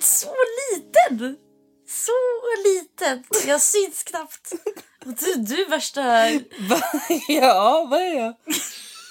så 0.00 0.34
liten! 0.72 1.36
Så 1.88 2.12
liten! 2.64 3.24
Jag 3.46 3.60
syns 3.60 4.02
knappt. 4.02 4.52
Och 5.06 5.14
du, 5.14 5.34
du 5.34 5.62
är 5.62 5.70
värsta... 5.70 6.30
ja, 7.32 7.86
vad 7.90 8.00
är 8.00 8.14
jag? 8.14 8.34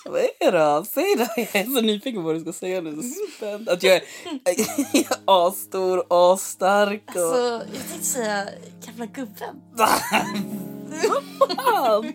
Vad 0.06 0.22
är 0.22 0.52
det 0.52 0.58
då? 0.58 0.86
Säg 0.86 1.16
det. 1.16 1.30
Jag 1.54 1.56
är 1.56 1.66
så 1.66 1.82
nyfiken 1.82 2.22
på 2.22 2.22
vad 2.22 2.36
du 2.36 2.42
ska 2.42 2.54
säga 2.54 2.82
nu. 2.82 3.02
Så 3.02 3.28
spänd. 3.38 3.70
Att 3.70 3.84
jag 3.84 3.96
är, 3.96 4.04
jag 4.46 4.60
är 4.94 5.08
asstor, 5.26 6.06
asstark. 6.10 7.16
Och... 7.16 7.22
Alltså, 7.22 7.66
jag 7.74 7.88
tänkte 7.90 8.06
säga 8.06 8.50
gamla 8.86 9.06
gubben. 9.06 9.62
Fan! 11.56 12.14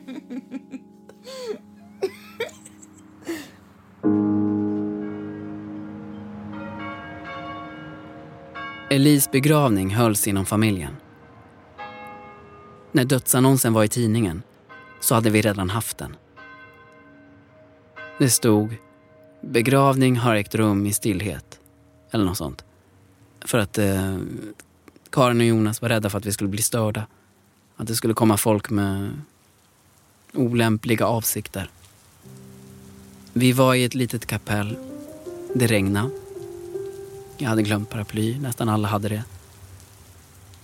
Elis 8.93 9.31
begravning 9.31 9.95
hölls 9.95 10.29
inom 10.29 10.47
familjen. 10.47 10.97
När 12.93 13.05
dödsannonsen 13.05 13.73
var 13.73 13.85
i 13.85 13.89
tidningen 13.89 14.43
så 15.01 15.15
hade 15.15 15.31
vi 15.31 15.43
redan 15.43 15.71
haft 15.71 15.99
den. 15.99 16.17
Det 18.19 18.31
stod 18.31 18.77
begravning 19.41 20.17
har 20.17 20.35
ägt 20.35 20.55
rum 20.55 20.87
i 20.87 20.93
stillhet. 20.93 21.61
Eller 22.11 22.25
något 22.25 22.37
sånt. 22.37 22.65
För 23.41 23.59
att 23.59 23.79
eh, 23.79 24.19
Karin 25.11 25.41
och 25.41 25.47
Jonas 25.47 25.83
var 25.83 25.89
rädda 25.89 26.11
för 26.11 26.19
att 26.19 26.27
vi 26.27 26.33
skulle 26.33 26.51
bli 26.51 26.63
störda. 26.63 27.07
Att 27.77 27.87
det 27.87 27.97
skulle 27.97 28.15
komma 28.15 28.37
folk 28.37 28.71
med 28.71 29.11
olämpliga 30.33 31.07
avsikter. 31.07 31.71
Vi 33.33 33.53
var 33.53 33.75
i 33.75 33.85
ett 33.85 33.95
litet 33.95 34.27
kapell. 34.27 34.77
Det 35.55 35.67
regnade. 35.67 36.22
Jag 37.39 37.49
hade 37.49 37.63
glömt 37.63 37.91
paraply, 37.91 38.39
nästan 38.39 38.69
alla 38.69 38.89
hade 38.89 39.09
det. 39.09 39.25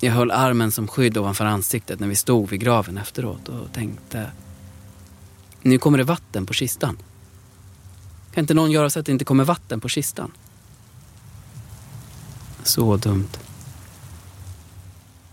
Jag 0.00 0.12
höll 0.12 0.30
armen 0.30 0.72
som 0.72 0.88
skydd 0.88 1.18
ovanför 1.18 1.44
ansiktet 1.44 2.00
när 2.00 2.08
vi 2.08 2.14
stod 2.14 2.48
vid 2.48 2.60
graven 2.60 2.98
efteråt 2.98 3.48
och 3.48 3.72
tänkte... 3.72 4.30
Nu 5.62 5.78
kommer 5.78 5.98
det 5.98 6.04
vatten 6.04 6.46
på 6.46 6.54
kistan. 6.54 6.98
Kan 8.34 8.44
inte 8.44 8.54
någon 8.54 8.70
göra 8.70 8.90
så 8.90 9.00
att 9.00 9.06
det 9.06 9.12
inte 9.12 9.24
kommer 9.24 9.44
vatten 9.44 9.80
på 9.80 9.88
kistan? 9.88 10.32
Så 12.62 12.96
dumt. 12.96 13.28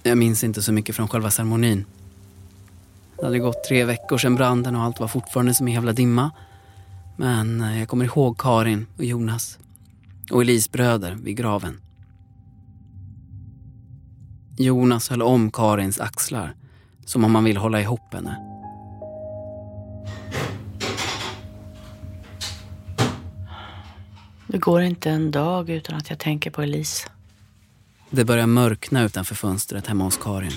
Jag 0.04 0.18
minns 0.18 0.44
inte 0.44 0.62
så 0.62 0.72
mycket 0.72 0.96
från 0.96 1.08
själva 1.08 1.32
ceremonin. 1.32 1.86
Det 3.18 3.26
hade 3.26 3.40
gått 3.40 3.64
tre 3.68 3.84
veckor 3.84 4.18
sedan 4.18 4.36
branden 4.36 4.76
och 4.76 4.84
allt 4.84 5.00
var 5.00 5.08
fortfarande 5.08 5.54
som 5.54 5.68
en 5.68 5.74
jävla 5.74 5.94
dimma. 5.94 6.32
Men 7.16 7.62
eh, 7.62 7.80
jag 7.80 7.90
kommer 7.90 8.06
ihåg 8.06 8.38
Karin 8.38 8.88
och 8.98 9.04
Jonas 9.04 9.58
och 10.32 10.42
Elis 10.42 10.72
bröder 10.72 11.16
vid 11.16 11.38
graven. 11.38 11.82
Jonas 14.58 15.10
höll 15.10 15.22
om 15.22 15.52
Karins 15.52 16.00
axlar 16.00 16.56
som 17.06 17.24
om 17.24 17.36
han 17.36 17.44
ville 17.44 17.60
hålla 17.60 17.82
ihop 17.82 18.14
henne. 18.14 18.38
Det 24.48 24.58
går 24.58 24.82
inte 24.82 25.10
en 25.10 25.32
dag 25.32 25.70
utan 25.70 25.96
att 25.96 26.10
jag 26.10 26.20
tänker 26.20 26.52
på 26.52 26.62
Elise. 26.62 27.10
Det 28.10 28.26
börjar 28.26 28.48
mörkna 28.48 29.04
utanför 29.04 29.36
fönstret 29.36 29.88
hemma 29.88 30.04
hos 30.04 30.18
Karin. 30.18 30.52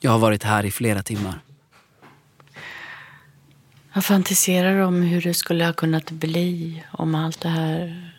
Jag 0.00 0.10
har 0.10 0.18
varit 0.18 0.42
här 0.42 0.64
i 0.64 0.70
flera 0.70 1.02
timmar. 1.02 1.40
Jag 3.92 4.04
fantiserar 4.04 4.78
om 4.78 5.02
hur 5.02 5.22
det 5.22 5.34
skulle 5.34 5.64
ha 5.64 5.72
kunnat 5.72 6.10
bli 6.10 6.82
om 6.92 7.14
allt 7.14 7.40
det 7.40 7.48
här... 7.48 8.14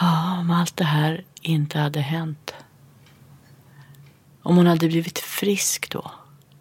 Ja, 0.00 0.38
om 0.38 0.50
allt 0.50 0.76
det 0.76 0.84
här 0.84 1.24
inte 1.40 1.78
hade 1.78 2.00
hänt. 2.00 2.54
Om 4.42 4.56
hon 4.56 4.66
hade 4.66 4.88
blivit 4.88 5.18
frisk 5.18 5.90
då, 5.90 6.10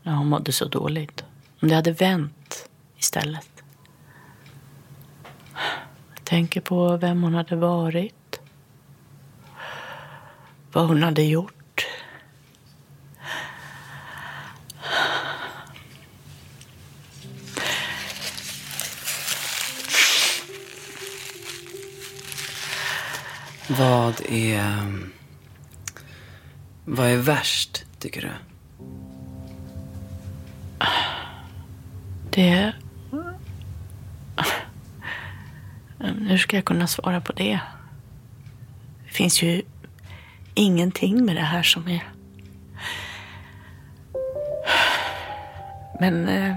när 0.04 0.14
hon 0.14 0.28
mådde 0.28 0.52
så 0.52 0.66
dåligt. 0.66 1.24
Om 1.62 1.68
det 1.68 1.76
hade 1.76 1.92
vänt 1.92 2.70
istället. 2.98 3.64
Jag 6.16 6.24
tänker 6.24 6.62
på 6.62 6.98
vem 6.98 7.24
hon 7.24 7.34
hade 7.34 7.56
varit. 7.56 8.40
Vad 10.72 10.88
hon 10.88 11.04
hade 11.04 11.24
gjort. 11.24 11.59
Vad 23.70 24.22
är... 24.30 24.86
Vad 26.86 27.08
är 27.08 27.18
värst, 27.18 27.86
tycker 28.00 28.22
du? 28.22 28.32
Det... 32.30 32.74
Hur 36.00 36.38
ska 36.38 36.56
jag 36.56 36.66
kunna 36.66 36.88
svara 36.88 37.22
på 37.22 37.34
det? 37.34 37.60
Det 39.06 39.14
finns 39.14 39.42
ju 39.42 39.62
ingenting 40.54 41.26
med 41.26 41.36
det 41.36 41.42
här 41.42 41.64
som 41.64 41.88
är... 41.88 42.04
Men 46.00 46.28
eh, 46.28 46.56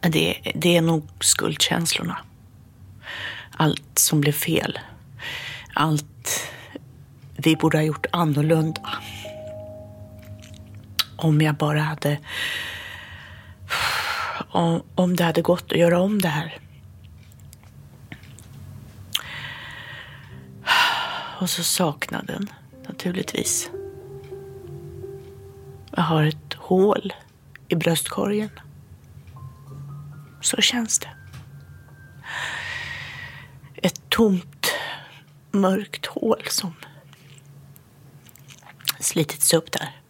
det, 0.00 0.52
det 0.54 0.76
är 0.76 0.82
nog 0.82 1.08
skuldkänslorna. 1.20 2.18
Allt 3.56 3.98
som 3.98 4.20
blev 4.20 4.32
fel. 4.32 4.78
Allt 5.78 6.50
vi 7.36 7.56
borde 7.56 7.78
ha 7.78 7.82
gjort 7.82 8.06
annorlunda. 8.12 8.80
Om 11.16 11.40
jag 11.40 11.54
bara 11.54 11.80
hade... 11.80 12.18
Om, 14.50 14.82
om 14.94 15.16
det 15.16 15.24
hade 15.24 15.42
gått 15.42 15.72
att 15.72 15.78
göra 15.78 16.00
om 16.00 16.22
det 16.22 16.28
här. 16.28 16.58
Och 21.40 21.50
så 21.50 21.64
saknaden, 21.64 22.50
naturligtvis. 22.88 23.70
Jag 25.96 26.02
har 26.02 26.24
ett 26.24 26.54
hål 26.54 27.12
i 27.68 27.74
bröstkorgen. 27.74 28.50
Så 30.40 30.56
känns 30.56 30.98
det. 30.98 31.10
Ett 33.74 34.00
tomt, 34.08 34.55
mörkt 35.60 36.06
hål 36.06 36.42
som 36.48 36.74
slitits 39.00 39.54
upp 39.54 39.72
där. 39.72 40.00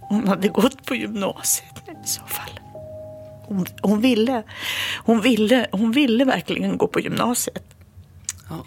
Hon 0.00 0.28
hade 0.28 0.48
gått 0.48 0.86
på 0.86 0.94
gymnasiet 0.94 1.88
i 2.04 2.08
så 2.08 2.26
fall. 2.26 2.60
Hon, 3.46 3.66
hon, 3.82 4.00
ville, 4.00 4.42
hon, 4.96 5.20
ville, 5.20 5.66
hon 5.72 5.92
ville 5.92 6.24
verkligen 6.24 6.78
gå 6.78 6.86
på 6.88 7.00
gymnasiet. 7.00 7.64
Ja. 8.48 8.66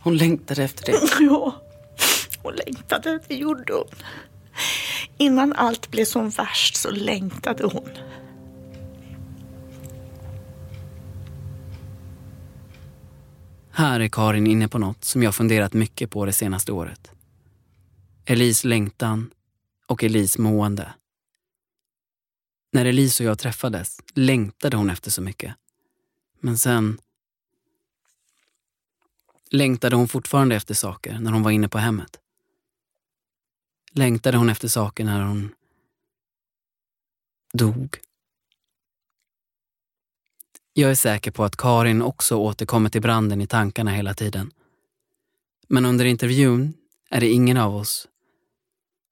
Hon 0.00 0.16
längtade 0.16 0.64
efter 0.64 0.92
det. 0.92 0.98
Ja, 1.20 1.54
hon 2.42 2.54
längtade. 2.54 3.18
Det 3.28 3.34
gjorde 3.34 3.72
hon. 3.72 3.88
Innan 5.16 5.52
allt 5.52 5.90
blev 5.90 6.04
som 6.04 6.30
värst 6.30 6.76
så 6.76 6.90
längtade 6.90 7.64
hon. 7.64 7.90
Här 13.78 14.00
är 14.00 14.08
Karin 14.08 14.46
inne 14.46 14.68
på 14.68 14.78
något 14.78 15.04
som 15.04 15.22
jag 15.22 15.34
funderat 15.34 15.72
mycket 15.72 16.10
på 16.10 16.24
det 16.24 16.32
senaste 16.32 16.72
året. 16.72 17.10
Elis 18.24 18.64
längtan 18.64 19.30
och 19.86 20.04
Elis 20.04 20.38
mående. 20.38 20.94
När 22.72 22.84
Elise 22.84 23.22
och 23.22 23.30
jag 23.30 23.38
träffades 23.38 24.00
längtade 24.14 24.76
hon 24.76 24.90
efter 24.90 25.10
så 25.10 25.22
mycket. 25.22 25.54
Men 26.40 26.58
sen 26.58 27.00
längtade 29.50 29.96
hon 29.96 30.08
fortfarande 30.08 30.56
efter 30.56 30.74
saker 30.74 31.18
när 31.18 31.32
hon 31.32 31.42
var 31.42 31.50
inne 31.50 31.68
på 31.68 31.78
hemmet. 31.78 32.18
Längtade 33.92 34.36
hon 34.36 34.50
efter 34.50 34.68
saker 34.68 35.04
när 35.04 35.22
hon 35.22 35.54
dog. 37.52 37.98
Jag 40.78 40.90
är 40.90 40.94
säker 40.94 41.30
på 41.30 41.44
att 41.44 41.56
Karin 41.56 42.02
också 42.02 42.36
återkommer 42.36 42.90
till 42.90 43.02
branden 43.02 43.40
i 43.40 43.46
tankarna 43.46 43.90
hela 43.90 44.14
tiden. 44.14 44.50
Men 45.68 45.84
under 45.84 46.04
intervjun 46.04 46.74
är 47.10 47.20
det 47.20 47.28
ingen 47.28 47.56
av 47.56 47.76
oss 47.76 48.08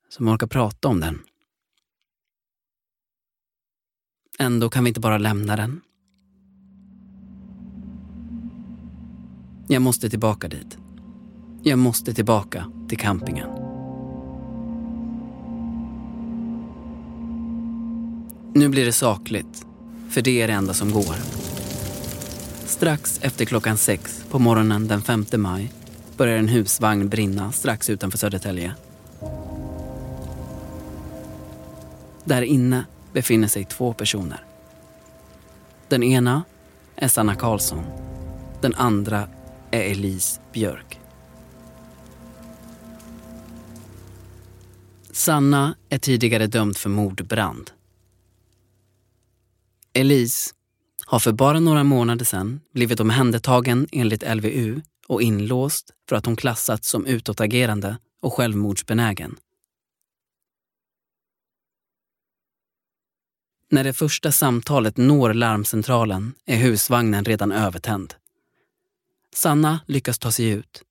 som 0.09 0.29
orkar 0.29 0.47
prata 0.47 0.89
om 0.89 1.01
den. 1.01 1.23
Ändå 4.39 4.71
kan 4.71 4.85
vi 4.85 4.89
inte 4.89 5.01
bara 5.01 5.19
lämna 5.19 5.57
den. 5.57 5.81
Jag 9.69 9.83
måste 9.83 10.11
tillbaka 10.11 10.49
dit. 10.49 10.79
Jag 11.63 11.79
måste 11.79 12.15
tillbaka 12.15 12.73
till 12.89 12.99
campingen. 12.99 13.49
Nu 18.55 18.69
blir 18.69 18.85
det 18.85 18.93
sakligt, 18.93 19.67
för 20.11 20.23
det 20.23 20.43
är 20.43 20.47
det 20.47 20.55
enda 20.55 20.75
som 20.75 20.91
går. 20.91 21.36
Strax 22.67 23.19
efter 23.23 23.45
klockan 23.45 23.79
sex 23.79 24.25
på 24.31 24.39
morgonen 24.39 24.89
den 24.89 25.03
5 25.03 25.25
maj 25.37 25.73
börjar 26.17 26.39
en 26.39 26.49
husvagn 26.49 27.09
brinna 27.09 27.53
strax 27.53 27.91
utanför 27.91 28.19
Södertälje. 28.19 28.75
Där 32.25 32.43
inne 32.43 32.85
befinner 33.13 33.49
sig 33.49 33.65
två 33.65 33.93
personer. 33.93 34.45
Den 35.89 36.03
ena 36.03 36.45
är 36.97 37.09
Sanna 37.09 37.35
Karlsson. 37.35 37.85
Den 38.61 38.75
andra 38.75 39.29
är 39.71 39.81
Elise 39.81 40.41
Björk. 40.53 41.01
Sanna 45.11 45.77
är 45.89 45.99
tidigare 45.99 46.47
dömd 46.47 46.77
för 46.77 46.91
mordbrand. 46.91 47.71
Elise 49.93 50.56
har 51.07 51.19
för 51.19 51.33
bara 51.33 51.61
några 51.61 51.85
månader 51.85 52.25
sedan 52.25 52.61
blivit 52.75 53.01
omhändertagen 53.01 53.89
enligt 53.93 54.35
LVU 54.37 54.81
och 55.09 55.23
inlåst 55.23 55.91
för 56.09 56.17
att 56.17 56.27
hon 56.27 56.37
klassats 56.37 56.89
som 56.91 57.07
utåtagerande 57.07 57.99
och 58.23 58.33
självmordsbenägen. 58.33 59.37
När 63.71 63.85
det 63.85 63.93
första 63.93 64.33
samtalet 64.33 64.97
når 64.97 65.35
larmcentralen 65.35 66.35
är 66.47 66.57
husvagnen 66.57 67.25
redan 67.25 67.53
övertänd. 67.53 68.15
Sanna 69.35 69.81
lyckas 69.87 70.19
ta 70.19 70.33
sig 70.33 70.49
ut. 70.49 70.83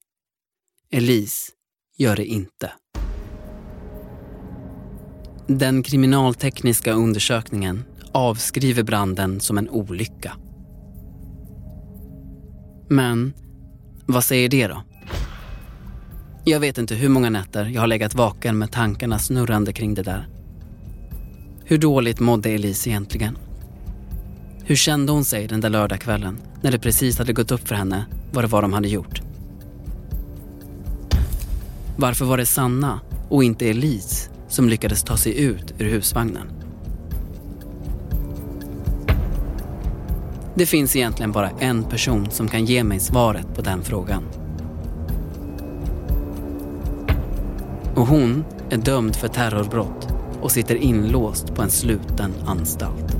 Elise 0.90 1.52
gör 1.98 2.16
det 2.16 2.26
inte. 2.26 2.74
Den 5.48 5.84
kriminaltekniska 5.84 6.94
undersökningen 6.94 7.84
avskriver 8.16 8.84
branden 8.84 9.40
som 9.40 9.58
en 9.58 9.70
olycka. 9.70 10.34
Men 12.90 13.34
vad 14.06 14.24
säger 14.24 14.50
det 14.50 14.68
då? 14.68 14.84
Jag 16.44 16.60
vet 16.60 16.78
inte 16.78 16.96
hur 16.96 17.10
många 17.10 17.30
nätter 17.30 17.66
jag 17.66 17.82
har 17.82 17.88
legat 17.88 18.16
vaken 18.16 18.58
med 18.58 18.72
tankarna 18.72 19.20
snurrande 19.20 19.74
kring 19.74 19.94
det 19.94 20.04
där. 20.04 20.28
Hur 21.64 21.78
dåligt 21.78 22.20
mådde 22.20 22.50
Elise 22.50 22.90
egentligen? 22.90 23.38
Hur 24.64 24.76
kände 24.76 25.12
hon 25.12 25.26
sig 25.26 25.48
den 25.48 25.62
där 25.62 25.70
lördagskvällen 25.70 26.38
när 26.62 26.72
det 26.72 26.80
precis 26.80 27.18
hade 27.18 27.34
gått 27.34 27.52
upp 27.52 27.68
för 27.68 27.76
henne 27.76 28.06
vad 28.32 28.44
det 28.44 28.48
var 28.48 28.62
de 28.62 28.74
hade 28.74 28.88
gjort? 28.88 29.22
Varför 31.98 32.26
var 32.26 32.38
det 32.38 32.46
Sanna 32.46 33.00
och 33.30 33.44
inte 33.44 33.70
Elise 33.70 34.30
som 34.48 34.70
lyckades 34.70 35.04
ta 35.04 35.18
sig 35.18 35.40
ut 35.40 35.74
ur 35.78 35.90
husvagnen? 35.90 36.65
Det 40.58 40.66
finns 40.66 40.96
egentligen 40.96 41.32
bara 41.32 41.50
en 41.50 41.84
person 41.84 42.32
som 42.32 42.48
kan 42.48 42.66
ge 42.66 42.84
mig 42.84 43.00
svaret 43.00 43.56
på 43.56 43.62
den 43.62 43.84
frågan. 43.84 44.24
Och 47.96 48.08
hon 48.08 48.46
är 48.70 48.78
dömd 48.78 49.16
för 49.16 49.28
terrorbrott 49.28 50.08
och 50.42 50.52
sitter 50.52 50.76
inlåst 50.76 51.56
på 51.56 51.62
en 51.62 51.70
sluten 51.70 52.34
anstalt. 52.46 53.18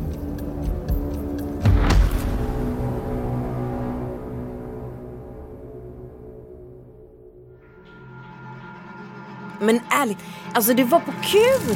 Men 9.60 9.80
ärligt, 9.90 10.20
alltså 10.54 10.74
det 10.74 10.84
var 10.84 11.00
på 11.00 11.12
kul! 11.24 11.76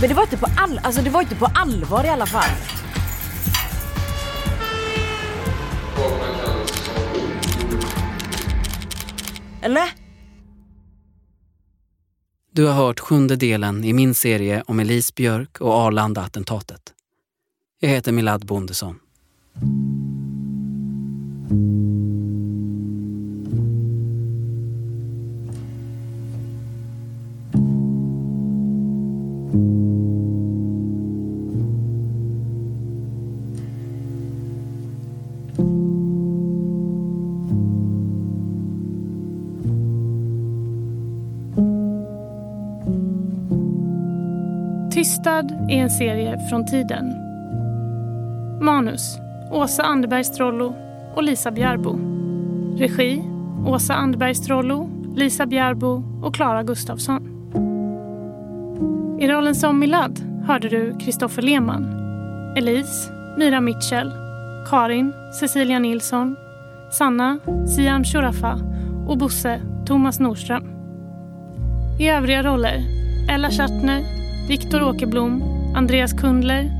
Men 0.00 0.08
det 0.08 0.14
var 0.14 0.22
inte 0.22 0.36
på, 0.36 0.46
all, 0.56 0.80
alltså 0.82 1.02
det 1.02 1.10
var 1.10 1.20
inte 1.20 1.36
på 1.36 1.46
allvar 1.54 2.04
i 2.04 2.08
alla 2.08 2.26
fall. 2.26 2.75
Eller? 9.66 9.88
Du 12.52 12.66
har 12.66 12.72
hört 12.72 13.00
sjunde 13.00 13.36
delen 13.36 13.84
i 13.84 13.92
min 13.92 14.14
serie 14.14 14.62
om 14.66 14.80
Elise 14.80 15.12
Björk 15.16 15.60
och 15.60 15.72
Arlanda-attentatet. 15.74 16.80
Jag 17.80 17.88
heter 17.88 18.12
Milad 18.12 18.46
Bondesson. 18.46 18.98
Död 45.36 45.70
är 45.70 45.76
en 45.76 45.90
serie 45.90 46.38
från 46.50 46.66
tiden. 46.66 47.14
Manus 48.60 49.18
Åsa 49.50 49.82
Anderberg 49.82 50.24
Strollo 50.24 50.74
och 51.14 51.22
Lisa 51.22 51.50
Bjärbo. 51.50 51.98
Regi 52.78 53.22
Åsa 53.66 53.94
Anderberg 53.94 54.34
Strollo, 54.34 54.90
Lisa 55.16 55.46
Bjärbo 55.46 56.02
och 56.22 56.34
Klara 56.34 56.62
Gustafsson. 56.62 57.22
I 59.20 59.28
rollen 59.28 59.54
som 59.54 59.78
Milad 59.78 60.20
hörde 60.46 60.68
du 60.68 60.98
Kristoffer 60.98 61.42
Lehmann, 61.42 61.84
Elise, 62.56 63.12
Mira 63.38 63.60
Mitchell, 63.60 64.12
Karin, 64.70 65.12
Cecilia 65.40 65.78
Nilsson, 65.78 66.36
Sanna, 66.92 67.38
Siam 67.76 68.04
Shurafa 68.04 68.60
och 69.08 69.18
Bosse, 69.18 69.60
Thomas 69.86 70.20
Nordström. 70.20 70.64
I 72.00 72.08
övriga 72.08 72.42
roller 72.42 72.82
Ella 73.30 73.50
Schattner, 73.50 74.15
Viktor 74.48 74.82
Åkerblom, 74.82 75.42
Andreas 75.76 76.12
Kundler, 76.12 76.70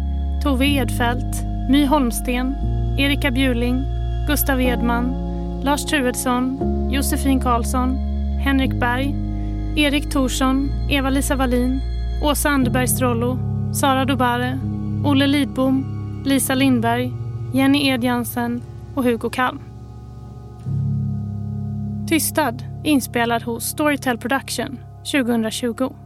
Tove 0.43 0.67
Edfelt, 0.67 1.43
My 1.71 1.85
Holmsten, 1.85 2.55
Erika 2.99 3.31
Bjuling, 3.31 3.85
Gustav 4.29 4.61
Edman, 4.61 5.15
Lars 5.65 5.87
Truedsson, 5.87 6.59
Josefin 6.93 7.41
Karlsson, 7.41 7.97
Henrik 8.45 8.81
Berg, 8.81 9.15
Erik 9.77 10.11
Thorsson, 10.11 10.71
Eva-Lisa 10.91 11.37
Wallin, 11.37 11.81
Åsa 12.23 12.49
Anderberg 12.49 12.89
Strollo, 12.89 13.39
Sara 13.75 14.05
Dobare, 14.05 14.59
Olle 15.05 15.27
Lidbom, 15.27 15.85
Lisa 16.25 16.55
Lindberg, 16.55 17.13
Jenny 17.55 17.89
Edjansen 17.89 18.63
och 18.95 19.05
Hugo 19.05 19.31
Kalm. 19.31 19.61
Tystad 22.09 22.65
inspelad 22.85 23.43
hos 23.43 23.65
Storytel 23.65 24.19
Production 24.19 24.79
2020. 25.13 26.06